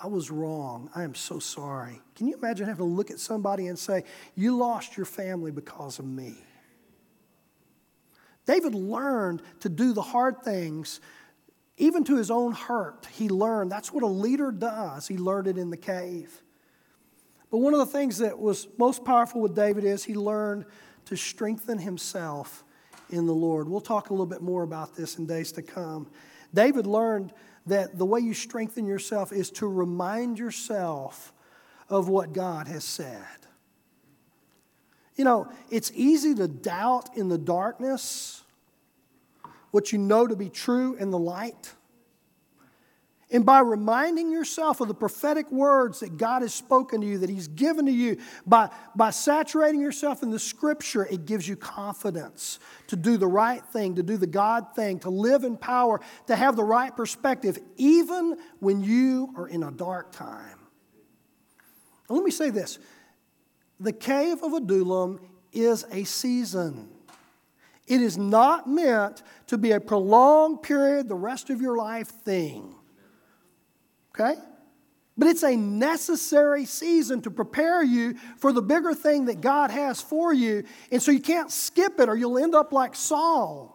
I 0.00 0.06
was 0.06 0.30
wrong. 0.30 0.90
I 0.94 1.02
am 1.02 1.14
so 1.14 1.38
sorry. 1.38 2.00
Can 2.14 2.28
you 2.28 2.36
imagine 2.36 2.66
having 2.66 2.86
to 2.86 2.92
look 2.92 3.10
at 3.10 3.18
somebody 3.18 3.66
and 3.66 3.78
say, 3.78 4.04
You 4.36 4.56
lost 4.56 4.96
your 4.96 5.06
family 5.06 5.50
because 5.50 5.98
of 5.98 6.06
me? 6.06 6.36
David 8.48 8.74
learned 8.74 9.42
to 9.60 9.68
do 9.68 9.92
the 9.92 10.00
hard 10.00 10.42
things, 10.42 11.02
even 11.76 12.02
to 12.04 12.16
his 12.16 12.30
own 12.30 12.52
hurt. 12.52 13.06
He 13.12 13.28
learned. 13.28 13.70
That's 13.70 13.92
what 13.92 14.02
a 14.02 14.06
leader 14.06 14.50
does. 14.50 15.06
He 15.06 15.18
learned 15.18 15.48
it 15.48 15.58
in 15.58 15.68
the 15.68 15.76
cave. 15.76 16.42
But 17.50 17.58
one 17.58 17.74
of 17.74 17.78
the 17.78 17.86
things 17.86 18.18
that 18.18 18.38
was 18.38 18.66
most 18.78 19.04
powerful 19.04 19.42
with 19.42 19.54
David 19.54 19.84
is 19.84 20.02
he 20.02 20.14
learned 20.14 20.64
to 21.04 21.14
strengthen 21.14 21.76
himself 21.76 22.64
in 23.10 23.26
the 23.26 23.34
Lord. 23.34 23.68
We'll 23.68 23.82
talk 23.82 24.08
a 24.08 24.14
little 24.14 24.24
bit 24.24 24.40
more 24.40 24.62
about 24.62 24.96
this 24.96 25.18
in 25.18 25.26
days 25.26 25.52
to 25.52 25.62
come. 25.62 26.08
David 26.54 26.86
learned 26.86 27.34
that 27.66 27.98
the 27.98 28.06
way 28.06 28.20
you 28.20 28.32
strengthen 28.32 28.86
yourself 28.86 29.30
is 29.30 29.50
to 29.50 29.66
remind 29.66 30.38
yourself 30.38 31.34
of 31.90 32.08
what 32.08 32.32
God 32.32 32.66
has 32.66 32.84
said. 32.84 33.37
You 35.18 35.24
know, 35.24 35.48
it's 35.68 35.90
easy 35.94 36.34
to 36.36 36.46
doubt 36.46 37.16
in 37.16 37.28
the 37.28 37.36
darkness 37.36 38.42
what 39.72 39.92
you 39.92 39.98
know 39.98 40.26
to 40.26 40.36
be 40.36 40.48
true 40.48 40.94
in 40.94 41.10
the 41.10 41.18
light. 41.18 41.74
And 43.30 43.44
by 43.44 43.60
reminding 43.60 44.30
yourself 44.30 44.80
of 44.80 44.88
the 44.88 44.94
prophetic 44.94 45.50
words 45.52 46.00
that 46.00 46.16
God 46.16 46.40
has 46.42 46.54
spoken 46.54 47.00
to 47.02 47.06
you, 47.06 47.18
that 47.18 47.28
He's 47.28 47.48
given 47.48 47.84
to 47.86 47.92
you, 47.92 48.18
by, 48.46 48.70
by 48.94 49.10
saturating 49.10 49.82
yourself 49.82 50.22
in 50.22 50.30
the 50.30 50.38
scripture, 50.38 51.04
it 51.04 51.26
gives 51.26 51.46
you 51.46 51.56
confidence 51.56 52.60
to 52.86 52.96
do 52.96 53.18
the 53.18 53.26
right 53.26 53.62
thing, 53.66 53.96
to 53.96 54.02
do 54.02 54.16
the 54.16 54.26
God 54.26 54.74
thing, 54.74 55.00
to 55.00 55.10
live 55.10 55.44
in 55.44 55.58
power, 55.58 56.00
to 56.28 56.36
have 56.36 56.56
the 56.56 56.64
right 56.64 56.96
perspective, 56.96 57.58
even 57.76 58.38
when 58.60 58.82
you 58.82 59.34
are 59.36 59.48
in 59.48 59.64
a 59.64 59.72
dark 59.72 60.12
time. 60.12 60.58
Let 62.08 62.24
me 62.24 62.30
say 62.30 62.48
this 62.48 62.78
the 63.80 63.92
cave 63.92 64.42
of 64.42 64.52
Adullam 64.52 65.20
is 65.52 65.84
a 65.90 66.04
season. 66.04 66.88
It 67.86 68.02
is 68.02 68.18
not 68.18 68.68
meant 68.68 69.22
to 69.46 69.56
be 69.56 69.72
a 69.72 69.80
prolonged 69.80 70.62
period, 70.62 71.08
the 71.08 71.14
rest 71.14 71.48
of 71.48 71.60
your 71.60 71.76
life 71.76 72.08
thing. 72.08 72.74
Okay? 74.14 74.34
But 75.16 75.28
it's 75.28 75.42
a 75.42 75.56
necessary 75.56 76.64
season 76.64 77.22
to 77.22 77.30
prepare 77.30 77.82
you 77.82 78.14
for 78.36 78.52
the 78.52 78.62
bigger 78.62 78.94
thing 78.94 79.24
that 79.24 79.40
God 79.40 79.70
has 79.70 80.00
for 80.00 80.32
you. 80.32 80.64
And 80.92 81.02
so 81.02 81.10
you 81.10 81.20
can't 81.20 81.50
skip 81.50 81.98
it 81.98 82.08
or 82.08 82.16
you'll 82.16 82.38
end 82.38 82.54
up 82.54 82.72
like 82.72 82.94
Saul. 82.94 83.74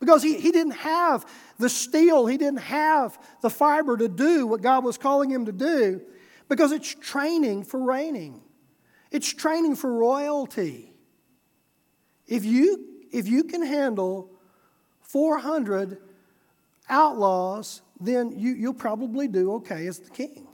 Because 0.00 0.22
he, 0.22 0.40
he 0.40 0.50
didn't 0.50 0.72
have 0.72 1.26
the 1.58 1.68
steel, 1.68 2.26
he 2.26 2.36
didn't 2.36 2.60
have 2.60 3.18
the 3.40 3.50
fiber 3.50 3.96
to 3.96 4.08
do 4.08 4.46
what 4.46 4.62
God 4.62 4.82
was 4.82 4.98
calling 4.98 5.30
him 5.30 5.46
to 5.46 5.52
do. 5.52 6.00
Because 6.48 6.72
it's 6.72 6.94
training 6.94 7.64
for 7.64 7.78
reigning, 7.78 8.40
it's 9.12 9.32
training 9.32 9.76
for 9.76 9.92
royalty. 9.92 10.92
If 12.26 12.44
you, 12.44 12.84
if 13.12 13.28
you 13.28 13.44
can 13.44 13.64
handle 13.64 14.30
400 15.02 15.98
outlaws 16.88 17.82
then 18.02 18.38
you, 18.38 18.52
you'll 18.52 18.74
probably 18.74 19.28
do 19.28 19.54
okay 19.54 19.86
as 19.86 20.00
the 20.00 20.10
king. 20.10 20.48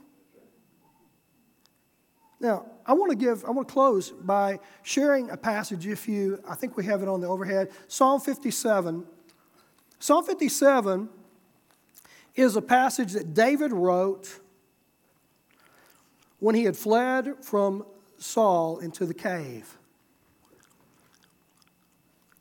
Now, 2.39 2.65
I 2.85 2.93
want 2.93 3.09
to 3.11 3.17
give, 3.17 3.43
I 3.43 3.49
want 3.49 3.67
to 3.67 3.73
close 3.73 4.11
by 4.11 4.59
sharing 4.83 5.29
a 5.29 5.35
passage 5.35 5.87
if 5.87 6.07
you, 6.07 6.41
I 6.47 6.55
think 6.55 6.77
we 6.77 6.85
have 6.85 7.01
it 7.01 7.09
on 7.09 7.19
the 7.19 7.27
overhead. 7.27 7.71
Psalm 7.87 8.21
57. 8.21 9.05
Psalm 9.99 10.23
57 10.23 11.09
is 12.35 12.55
a 12.55 12.61
passage 12.61 13.13
that 13.13 13.33
David 13.33 13.73
wrote 13.73 14.39
when 16.39 16.55
he 16.55 16.63
had 16.63 16.77
fled 16.77 17.43
from 17.43 17.85
Saul 18.19 18.79
into 18.79 19.05
the 19.05 19.13
cave 19.13 19.77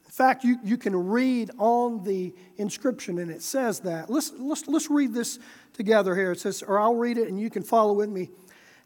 In 0.04 0.10
fact, 0.10 0.42
you, 0.42 0.58
you 0.64 0.76
can 0.76 1.08
read 1.08 1.50
on 1.58 2.02
the 2.02 2.34
inscription, 2.56 3.18
and 3.18 3.30
it 3.30 3.40
says 3.40 3.80
that. 3.80 4.10
Let's, 4.10 4.32
let's, 4.36 4.66
let's 4.66 4.90
read 4.90 5.14
this 5.14 5.38
together 5.74 6.16
here. 6.16 6.32
It 6.32 6.40
says, 6.40 6.62
or 6.62 6.80
I'll 6.80 6.96
read 6.96 7.18
it 7.18 7.28
and 7.28 7.40
you 7.40 7.50
can 7.50 7.62
follow 7.62 7.92
with 7.92 8.08
me. 8.08 8.30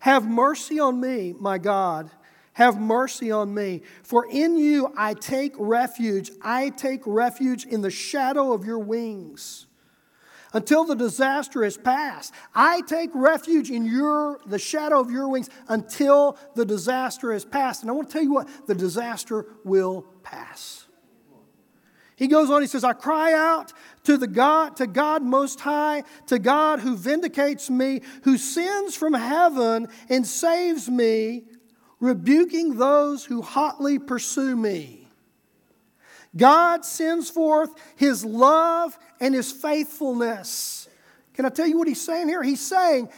Have 0.01 0.29
mercy 0.29 0.79
on 0.79 1.01
me, 1.01 1.35
my 1.39 1.57
God. 1.59 2.11
Have 2.55 2.79
mercy 2.79 3.31
on 3.31 3.55
me. 3.55 3.81
For 4.03 4.27
in 4.31 4.59
you 4.59 4.93
I 4.95 5.15
take 5.15 5.55
refuge. 5.57 6.31
I 6.43 6.69
take 6.69 7.01
refuge 7.07 7.65
in 7.65 7.81
the 7.81 7.91
shadow 7.91 8.53
of 8.53 8.67
your 8.67 8.79
wings 8.79 9.67
until 10.53 10.85
the 10.85 10.95
disaster 10.95 11.65
is 11.65 11.77
past. 11.77 12.33
I 12.55 12.83
take 12.83 13.11
refuge 13.15 13.71
in 13.71 13.85
your 13.87 14.41
the 14.47 14.59
shadow 14.59 15.01
of 15.01 15.11
your 15.11 15.29
wings 15.29 15.51
until 15.69 16.37
the 16.55 16.65
disaster 16.65 17.33
is 17.33 17.45
past. 17.45 17.83
And 17.83 17.91
I 17.91 17.95
want 17.95 18.09
to 18.09 18.13
tell 18.13 18.23
you 18.23 18.33
what, 18.33 18.49
the 18.67 18.75
disaster 18.75 19.47
will 19.65 20.07
pass. 20.23 20.87
He 22.17 22.29
goes 22.29 22.51
on, 22.51 22.61
he 22.61 22.69
says, 22.69 22.85
I 22.85 22.93
cry 22.93 23.33
out 23.33 23.73
to 24.05 24.17
the 24.17 24.29
God, 24.29 24.77
to 24.77 24.87
God 24.87 25.23
most 25.23 25.61
high, 25.61 26.05
to 26.27 26.39
God 26.39 26.81
who 26.81 26.97
vindicates 26.97 27.69
me, 27.69 28.03
who 28.23 28.39
sends 28.39 28.95
from 28.95 29.15
heaven 29.15 29.89
and 30.09 30.25
saves 30.25 30.89
me, 30.89 31.45
rebuking 31.99 32.77
those 32.77 33.25
who 33.25 33.43
hotly 33.43 33.99
pursue 33.99 34.55
me. 34.55 35.09
God 36.37 36.85
sends 36.85 37.29
forth 37.29 37.71
his 37.97 38.25
love 38.25 38.99
and 39.23 39.35
his 39.35 39.51
faithfulness. 39.51 40.87
Can 41.33 41.47
I 41.47 41.49
tell 41.49 41.67
you 41.67 41.79
what 41.79 41.89
he's 41.89 42.01
saying 42.01 42.29
here? 42.29 42.43
He's 42.43 42.61
saying, 42.61 43.09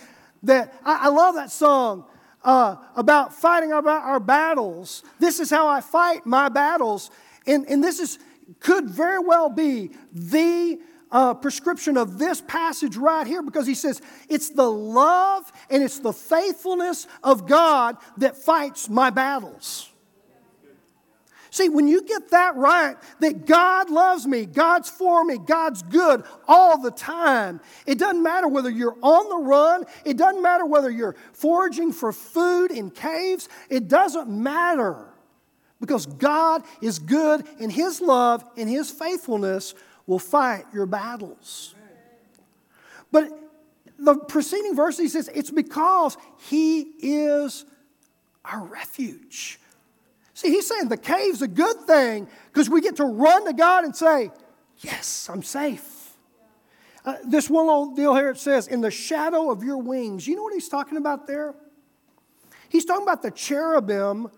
that 0.44 0.74
I, 0.84 1.06
I 1.06 1.08
love 1.08 1.34
that 1.34 1.50
song 1.50 2.04
uh, 2.42 2.76
about 2.94 3.34
fighting 3.34 3.72
about 3.72 4.02
our 4.02 4.20
battles. 4.20 5.02
This 5.18 5.40
is 5.40 5.50
how 5.50 5.66
I 5.66 5.80
fight 5.80 6.24
my 6.24 6.48
battles. 6.48 7.10
And, 7.46 7.66
and 7.68 7.82
this 7.82 7.98
is, 7.98 8.18
could 8.60 8.88
very 8.88 9.18
well 9.18 9.50
be 9.50 9.90
the 10.12 10.78
uh, 11.10 11.34
prescription 11.34 11.96
of 11.96 12.18
this 12.18 12.40
passage 12.40 12.96
right 12.96 13.26
here 13.26 13.42
because 13.42 13.66
he 13.66 13.74
says 13.74 14.02
it's 14.28 14.50
the 14.50 14.70
love 14.70 15.50
and 15.70 15.82
it's 15.82 16.00
the 16.00 16.12
faithfulness 16.12 17.06
of 17.22 17.46
God 17.46 17.96
that 18.18 18.36
fights 18.36 18.88
my 18.88 19.10
battles. 19.10 19.90
See, 21.54 21.68
when 21.68 21.86
you 21.86 22.02
get 22.02 22.30
that 22.30 22.56
right, 22.56 22.96
that 23.20 23.46
God 23.46 23.88
loves 23.88 24.26
me, 24.26 24.44
God's 24.44 24.90
for 24.90 25.24
me, 25.24 25.38
God's 25.38 25.84
good 25.84 26.24
all 26.48 26.82
the 26.82 26.90
time, 26.90 27.60
it 27.86 27.96
doesn't 27.96 28.24
matter 28.24 28.48
whether 28.48 28.68
you're 28.68 28.96
on 29.00 29.28
the 29.28 29.36
run, 29.36 29.84
it 30.04 30.16
doesn't 30.16 30.42
matter 30.42 30.66
whether 30.66 30.90
you're 30.90 31.14
foraging 31.32 31.92
for 31.92 32.12
food 32.12 32.72
in 32.72 32.90
caves, 32.90 33.48
it 33.70 33.86
doesn't 33.86 34.28
matter 34.28 35.06
because 35.78 36.06
God 36.06 36.64
is 36.82 36.98
good 36.98 37.46
and 37.60 37.70
His 37.70 38.00
love 38.00 38.44
and 38.56 38.68
His 38.68 38.90
faithfulness 38.90 39.76
will 40.08 40.18
fight 40.18 40.64
your 40.74 40.86
battles. 40.86 41.76
But 43.12 43.30
the 43.96 44.16
preceding 44.16 44.74
verse, 44.74 44.98
he 44.98 45.06
says, 45.06 45.30
it's 45.32 45.52
because 45.52 46.16
He 46.36 46.80
is 46.98 47.64
our 48.44 48.64
refuge. 48.64 49.60
See, 50.34 50.48
he's 50.48 50.66
saying 50.66 50.88
the 50.88 50.96
cave's 50.96 51.42
a 51.42 51.48
good 51.48 51.80
thing 51.82 52.28
because 52.52 52.68
we 52.68 52.80
get 52.80 52.96
to 52.96 53.04
run 53.04 53.46
to 53.46 53.52
God 53.52 53.84
and 53.84 53.94
say, 53.94 54.30
Yes, 54.78 55.30
I'm 55.32 55.42
safe. 55.42 56.16
Uh, 57.04 57.16
this 57.24 57.48
one 57.48 57.66
little 57.66 57.94
deal 57.94 58.14
here 58.14 58.30
it 58.30 58.38
says, 58.38 58.66
In 58.66 58.80
the 58.80 58.90
shadow 58.90 59.50
of 59.50 59.62
your 59.62 59.78
wings. 59.78 60.26
You 60.26 60.34
know 60.34 60.42
what 60.42 60.52
he's 60.52 60.68
talking 60.68 60.98
about 60.98 61.28
there? 61.28 61.54
He's 62.68 62.84
talking 62.84 63.04
about 63.04 63.22
the 63.22 63.30
cherubim 63.30 64.28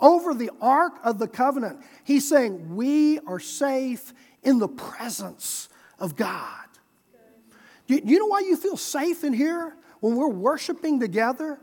over 0.00 0.34
the 0.34 0.50
ark 0.60 0.98
of 1.04 1.20
the 1.20 1.28
covenant. 1.28 1.80
He's 2.02 2.28
saying, 2.28 2.74
We 2.74 3.20
are 3.20 3.38
safe 3.38 4.12
in 4.42 4.58
the 4.58 4.68
presence 4.68 5.68
of 6.00 6.16
God. 6.16 6.64
Do 7.86 8.00
you 8.02 8.18
know 8.18 8.26
why 8.26 8.40
you 8.40 8.56
feel 8.56 8.76
safe 8.76 9.22
in 9.22 9.32
here 9.32 9.76
when 10.00 10.16
we're 10.16 10.28
worshiping 10.28 10.98
together? 10.98 11.60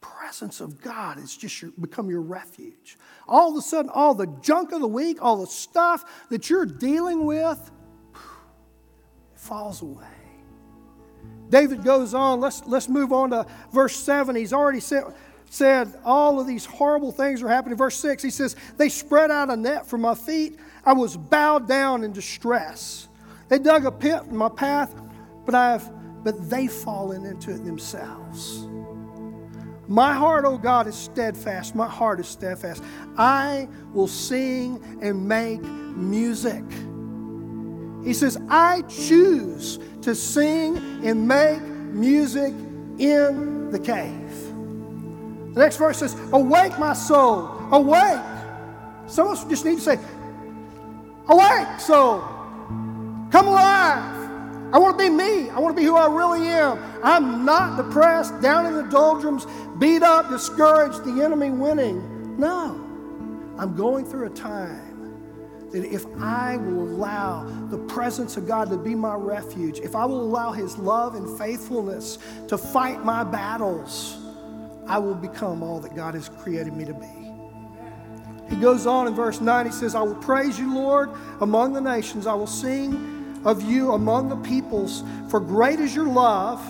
Presence 0.00 0.60
of 0.60 0.80
God 0.80 1.18
has 1.18 1.36
just 1.36 1.62
your, 1.62 1.70
become 1.80 2.10
your 2.10 2.20
refuge. 2.20 2.98
All 3.28 3.50
of 3.50 3.56
a 3.56 3.62
sudden, 3.62 3.90
all 3.92 4.14
the 4.14 4.26
junk 4.42 4.72
of 4.72 4.80
the 4.80 4.88
week, 4.88 5.18
all 5.20 5.38
the 5.38 5.46
stuff 5.46 6.28
that 6.30 6.50
you're 6.50 6.66
dealing 6.66 7.24
with, 7.24 7.70
falls 9.34 9.82
away. 9.82 10.06
David 11.48 11.84
goes 11.84 12.14
on. 12.14 12.40
Let's, 12.40 12.64
let's 12.66 12.88
move 12.88 13.12
on 13.12 13.30
to 13.30 13.46
verse 13.72 13.96
7. 13.96 14.34
He's 14.34 14.52
already 14.52 14.80
said, 14.80 15.04
said 15.48 15.94
all 16.04 16.40
of 16.40 16.46
these 16.46 16.64
horrible 16.64 17.12
things 17.12 17.42
are 17.42 17.48
happening. 17.48 17.78
Verse 17.78 17.96
6, 17.96 18.22
he 18.22 18.30
says, 18.30 18.56
They 18.76 18.88
spread 18.88 19.30
out 19.30 19.50
a 19.50 19.56
net 19.56 19.86
for 19.86 19.98
my 19.98 20.14
feet. 20.14 20.58
I 20.84 20.92
was 20.92 21.16
bowed 21.16 21.68
down 21.68 22.02
in 22.04 22.12
distress. 22.12 23.08
They 23.48 23.58
dug 23.58 23.86
a 23.86 23.92
pit 23.92 24.22
in 24.28 24.36
my 24.36 24.48
path, 24.48 24.94
but 25.44 25.54
I've 25.54 25.88
but 26.26 26.50
they've 26.50 26.72
fallen 26.72 27.24
into 27.24 27.52
it 27.52 27.64
themselves. 27.64 28.66
My 29.88 30.12
heart, 30.12 30.44
oh 30.44 30.58
God, 30.58 30.86
is 30.86 30.96
steadfast. 30.96 31.74
My 31.74 31.86
heart 31.86 32.18
is 32.20 32.26
steadfast. 32.26 32.82
I 33.16 33.68
will 33.92 34.08
sing 34.08 34.82
and 35.00 35.28
make 35.28 35.62
music. 35.62 36.64
He 38.04 38.12
says, 38.12 38.38
I 38.48 38.82
choose 38.82 39.78
to 40.02 40.14
sing 40.14 40.76
and 41.04 41.26
make 41.26 41.60
music 41.60 42.52
in 42.98 43.70
the 43.70 43.78
cave. 43.78 44.30
The 45.54 45.60
next 45.60 45.76
verse 45.76 45.98
says, 45.98 46.16
Awake, 46.32 46.78
my 46.78 46.92
soul, 46.92 47.48
awake. 47.72 48.22
Some 49.06 49.28
of 49.28 49.38
us 49.38 49.44
just 49.44 49.64
need 49.64 49.76
to 49.76 49.80
say, 49.80 49.98
Awake, 51.28 51.80
soul, 51.80 52.20
come 53.30 53.48
alive. 53.48 54.16
I 54.72 54.78
want 54.78 54.98
to 54.98 55.04
be 55.04 55.10
me. 55.10 55.48
I 55.50 55.58
want 55.58 55.76
to 55.76 55.80
be 55.80 55.86
who 55.86 55.96
I 55.96 56.06
really 56.06 56.46
am. 56.48 56.78
I'm 57.02 57.44
not 57.44 57.76
depressed, 57.76 58.40
down 58.40 58.66
in 58.66 58.74
the 58.74 58.82
doldrums, 58.82 59.46
beat 59.78 60.02
up, 60.02 60.30
discouraged, 60.30 61.04
the 61.04 61.22
enemy 61.22 61.50
winning. 61.50 62.38
No. 62.38 62.82
I'm 63.58 63.74
going 63.74 64.04
through 64.04 64.26
a 64.26 64.30
time 64.30 64.86
that 65.72 65.84
if 65.84 66.06
I 66.20 66.56
will 66.56 66.82
allow 66.82 67.44
the 67.68 67.78
presence 67.78 68.36
of 68.36 68.46
God 68.46 68.70
to 68.70 68.76
be 68.76 68.94
my 68.94 69.14
refuge, 69.14 69.78
if 69.80 69.96
I 69.96 70.04
will 70.04 70.20
allow 70.20 70.52
His 70.52 70.78
love 70.78 71.14
and 71.14 71.38
faithfulness 71.38 72.18
to 72.48 72.56
fight 72.56 73.04
my 73.04 73.24
battles, 73.24 74.16
I 74.86 74.98
will 74.98 75.14
become 75.14 75.62
all 75.62 75.80
that 75.80 75.96
God 75.96 76.14
has 76.14 76.28
created 76.28 76.74
me 76.74 76.84
to 76.84 76.94
be. 76.94 77.26
He 78.48 78.56
goes 78.56 78.86
on 78.86 79.08
in 79.08 79.14
verse 79.14 79.40
9, 79.40 79.66
he 79.66 79.72
says, 79.72 79.94
I 79.94 80.02
will 80.02 80.14
praise 80.14 80.58
you, 80.58 80.72
Lord, 80.72 81.10
among 81.40 81.72
the 81.72 81.80
nations. 81.80 82.26
I 82.26 82.34
will 82.34 82.46
sing 82.46 83.40
of 83.44 83.62
you 83.62 83.92
among 83.92 84.28
the 84.28 84.36
peoples, 84.36 85.02
for 85.28 85.40
great 85.40 85.80
is 85.80 85.94
your 85.94 86.06
love, 86.06 86.62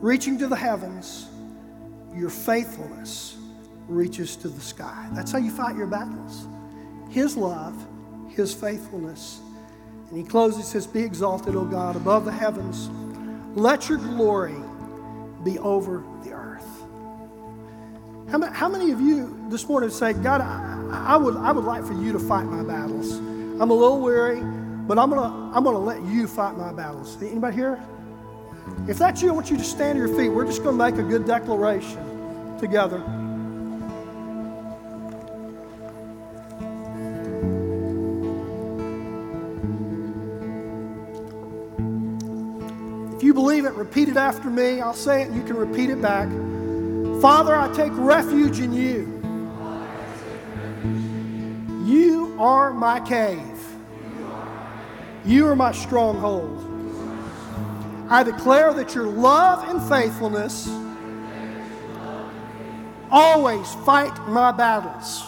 reaching 0.00 0.38
to 0.38 0.46
the 0.46 0.56
heavens. 0.56 1.28
Your 2.14 2.30
faithfulness 2.30 3.36
reaches 3.88 4.36
to 4.36 4.48
the 4.48 4.60
sky. 4.60 5.08
That's 5.12 5.32
how 5.32 5.38
you 5.38 5.50
fight 5.50 5.76
your 5.76 5.86
battles. 5.86 6.46
His 7.10 7.36
love, 7.36 7.74
His 8.30 8.54
faithfulness. 8.54 9.40
And 10.10 10.18
he 10.18 10.24
closes, 10.24 10.66
says, 10.66 10.86
Be 10.86 11.02
exalted, 11.02 11.56
O 11.56 11.64
God, 11.64 11.96
above 11.96 12.24
the 12.24 12.32
heavens. 12.32 12.88
Let 13.56 13.88
your 13.88 13.98
glory 13.98 14.56
be 15.44 15.58
over 15.58 16.04
the 16.22 16.32
earth. 16.32 16.66
How, 18.30 18.40
how 18.52 18.68
many 18.68 18.90
of 18.90 19.00
you 19.00 19.46
this 19.50 19.68
morning 19.68 19.90
say, 19.90 20.12
God, 20.12 20.40
I, 20.40 21.14
I, 21.14 21.16
would, 21.16 21.36
I 21.36 21.52
would 21.52 21.64
like 21.64 21.84
for 21.84 21.94
you 21.94 22.12
to 22.12 22.18
fight 22.18 22.44
my 22.44 22.62
battles? 22.62 23.12
I'm 23.16 23.70
a 23.70 23.74
little 23.74 24.00
weary. 24.00 24.42
But 24.86 24.98
I'm 24.98 25.08
gonna 25.08 25.50
I'm 25.54 25.64
gonna 25.64 25.78
let 25.78 26.02
you 26.02 26.26
fight 26.26 26.58
my 26.58 26.72
battles. 26.72 27.16
Anybody 27.22 27.56
here? 27.56 27.82
If 28.88 28.98
that's 28.98 29.22
you, 29.22 29.30
I 29.30 29.32
want 29.32 29.50
you 29.50 29.56
to 29.56 29.64
stand 29.64 29.96
to 29.96 30.06
your 30.06 30.16
feet. 30.16 30.28
We're 30.28 30.44
just 30.44 30.62
gonna 30.62 30.76
make 30.76 30.96
a 30.96 31.02
good 31.02 31.26
declaration 31.26 32.58
together. 32.58 33.02
If 43.16 43.22
you 43.22 43.32
believe 43.32 43.64
it, 43.64 43.72
repeat 43.74 44.08
it 44.08 44.16
after 44.16 44.50
me. 44.50 44.80
I'll 44.80 44.92
say 44.92 45.22
it 45.22 45.28
and 45.28 45.36
you 45.36 45.44
can 45.44 45.56
repeat 45.56 45.88
it 45.88 46.02
back. 46.02 46.28
Father, 47.22 47.56
I 47.56 47.72
take 47.72 47.92
refuge 47.94 48.60
in 48.60 48.72
you. 48.72 49.10
You 51.86 52.36
are 52.38 52.72
my 52.72 53.00
cave. 53.00 53.40
You 55.24 55.46
are 55.46 55.56
my 55.56 55.72
stronghold. 55.72 56.63
I 58.08 58.22
declare 58.22 58.74
that 58.74 58.94
your 58.94 59.06
love 59.06 59.68
and 59.68 59.82
faithfulness 59.88 60.68
always 63.10 63.72
fight 63.86 64.14
my 64.28 64.52
battles. 64.52 65.24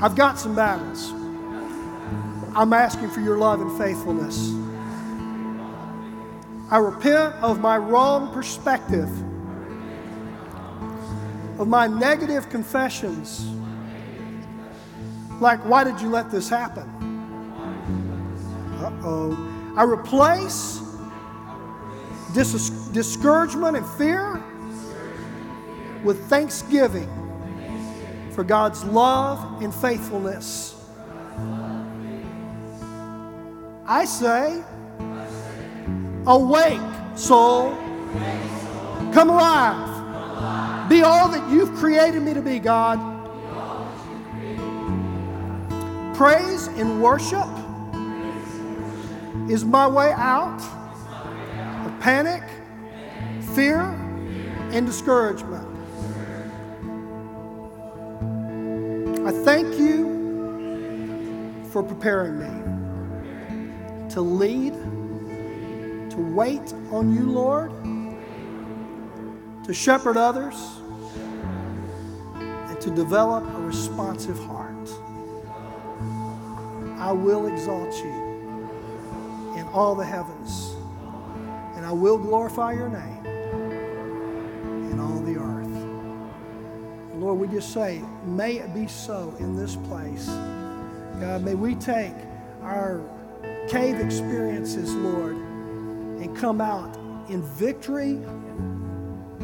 I've 0.00 0.14
got 0.14 0.38
some 0.38 0.54
battles. 0.54 1.12
I'm 2.54 2.72
asking 2.72 3.10
for 3.10 3.20
your 3.20 3.38
love 3.38 3.60
and 3.60 3.78
faithfulness. 3.78 4.52
I 6.70 6.76
repent 6.78 7.34
of 7.36 7.60
my 7.60 7.78
wrong 7.78 8.32
perspective, 8.32 9.08
of 11.58 11.68
my 11.68 11.86
negative 11.86 12.50
confessions. 12.50 13.48
Like, 15.40 15.60
why 15.60 15.84
did 15.84 16.00
you 16.00 16.10
let 16.10 16.30
this 16.30 16.48
happen? 16.48 16.84
Uh-oh. 18.82 19.74
I 19.76 19.84
replace 19.84 20.82
dis- 22.38 22.70
discouragement 22.92 23.76
and 23.76 23.86
fear 23.98 24.42
with 26.04 26.24
thanksgiving 26.28 27.08
for 28.32 28.44
God's 28.44 28.84
love 28.84 29.60
and 29.60 29.74
faithfulness. 29.74 30.76
I 33.86 34.04
say, 34.04 34.62
awake, 36.26 36.80
soul. 37.16 37.74
Come 39.12 39.30
alive. 39.30 40.88
Be 40.88 41.02
all 41.02 41.28
that 41.30 41.50
you've 41.50 41.74
created 41.74 42.22
me 42.22 42.34
to 42.34 42.42
be, 42.42 42.60
God. 42.60 42.98
Praise 46.14 46.68
and 46.68 47.02
worship 47.02 47.48
is 49.50 49.64
my 49.64 49.88
way 49.88 50.12
out 50.12 50.77
panic, 52.00 52.42
fear, 53.54 53.80
and 54.72 54.86
discouragement. 54.86 55.66
I 59.26 59.32
thank 59.44 59.78
you 59.78 60.16
for 61.70 61.82
preparing 61.82 62.38
me 62.38 64.08
to 64.10 64.20
lead, 64.20 64.72
to 66.10 66.16
wait 66.16 66.72
on 66.90 67.14
you, 67.14 67.30
Lord, 67.30 67.70
to 69.64 69.74
shepherd 69.74 70.16
others, 70.16 70.56
and 72.34 72.80
to 72.80 72.90
develop 72.90 73.44
a 73.44 73.60
responsive 73.60 74.38
heart. 74.38 74.74
I 76.98 77.12
will 77.12 77.46
exalt 77.46 77.94
you 78.02 78.28
in 79.56 79.68
all 79.72 79.94
the 79.94 80.04
heavens, 80.04 80.67
I 81.88 81.92
will 81.92 82.18
glorify 82.18 82.72
your 82.72 82.90
name 82.90 83.24
in 84.92 85.00
all 85.00 85.20
the 85.20 85.36
earth. 85.38 87.14
Lord, 87.14 87.38
we 87.38 87.48
just 87.48 87.72
say, 87.72 88.02
may 88.26 88.56
it 88.58 88.74
be 88.74 88.86
so 88.86 89.34
in 89.38 89.56
this 89.56 89.74
place. 89.74 90.26
God, 91.18 91.42
may 91.42 91.54
we 91.54 91.74
take 91.76 92.12
our 92.60 93.00
cave 93.70 94.00
experiences, 94.00 94.94
Lord, 94.96 95.36
and 95.36 96.36
come 96.36 96.60
out 96.60 96.94
in 97.30 97.42
victory, 97.42 98.20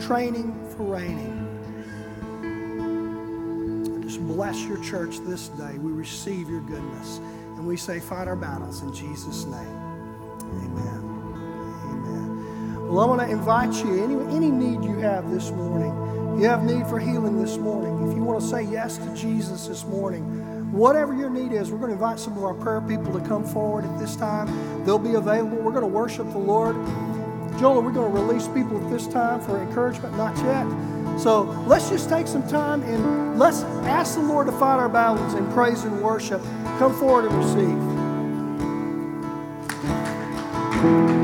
training 0.03 0.53
for 0.77 0.83
reigning. 0.83 1.41
Just 4.03 4.21
bless 4.21 4.63
your 4.65 4.85
church 4.85 5.17
this 5.21 5.49
day. 5.49 5.79
We 5.79 5.93
receive 5.93 6.51
your 6.51 6.61
goodness. 6.61 7.21
And 7.57 7.67
we 7.67 7.79
say, 7.79 8.01
fight 8.01 8.29
our 8.29 8.37
battles 8.37 8.83
in 8.83 8.93
Jesus' 8.93 9.47
name. 9.47 9.81
Amen. 10.43 10.94
Well, 12.95 13.03
I 13.03 13.09
want 13.09 13.23
to 13.23 13.29
invite 13.29 13.75
you, 13.85 14.05
any, 14.05 14.15
any 14.37 14.53
need 14.53 14.85
you 14.85 14.99
have 14.99 15.29
this 15.29 15.51
morning, 15.51 15.91
you 16.41 16.47
have 16.49 16.63
need 16.63 16.87
for 16.87 17.01
healing 17.01 17.43
this 17.43 17.57
morning, 17.57 18.09
if 18.09 18.17
you 18.17 18.23
want 18.23 18.41
to 18.41 18.47
say 18.47 18.63
yes 18.63 18.99
to 18.99 19.15
Jesus 19.17 19.67
this 19.67 19.85
morning, 19.85 20.23
whatever 20.71 21.13
your 21.13 21.29
need 21.29 21.51
is, 21.51 21.73
we're 21.73 21.79
going 21.79 21.89
to 21.89 21.95
invite 21.95 22.21
some 22.21 22.39
of 22.39 22.45
our 22.45 22.55
prayer 22.55 22.81
people 22.81 23.13
to 23.13 23.19
come 23.27 23.45
forward 23.45 23.85
at 23.85 23.99
this 23.99 24.15
time. 24.15 24.85
They'll 24.85 25.01
be 25.01 25.15
available. 25.15 25.57
We're 25.57 25.73
going 25.73 25.83
to 25.83 25.89
worship 25.89 26.31
the 26.31 26.39
Lord. 26.39 26.77
Joel, 27.59 27.79
are 27.79 27.81
we 27.81 27.93
going 27.93 28.15
to 28.15 28.21
release 28.21 28.47
people 28.47 28.81
at 28.81 28.89
this 28.89 29.09
time 29.09 29.41
for 29.41 29.61
encouragement? 29.61 30.17
Not 30.17 30.37
yet. 30.37 30.65
So 31.19 31.43
let's 31.67 31.91
just 31.91 32.09
take 32.09 32.29
some 32.29 32.47
time 32.47 32.85
and 32.85 33.37
let's 33.41 33.63
ask 33.91 34.15
the 34.15 34.23
Lord 34.23 34.47
to 34.47 34.53
fight 34.53 34.79
our 34.79 34.89
battles 34.89 35.35
in 35.35 35.51
praise 35.51 35.83
and 35.83 36.01
worship. 36.01 36.41
Come 36.79 36.97
forward 36.97 37.25
and 37.25 37.35
receive. 40.85 41.24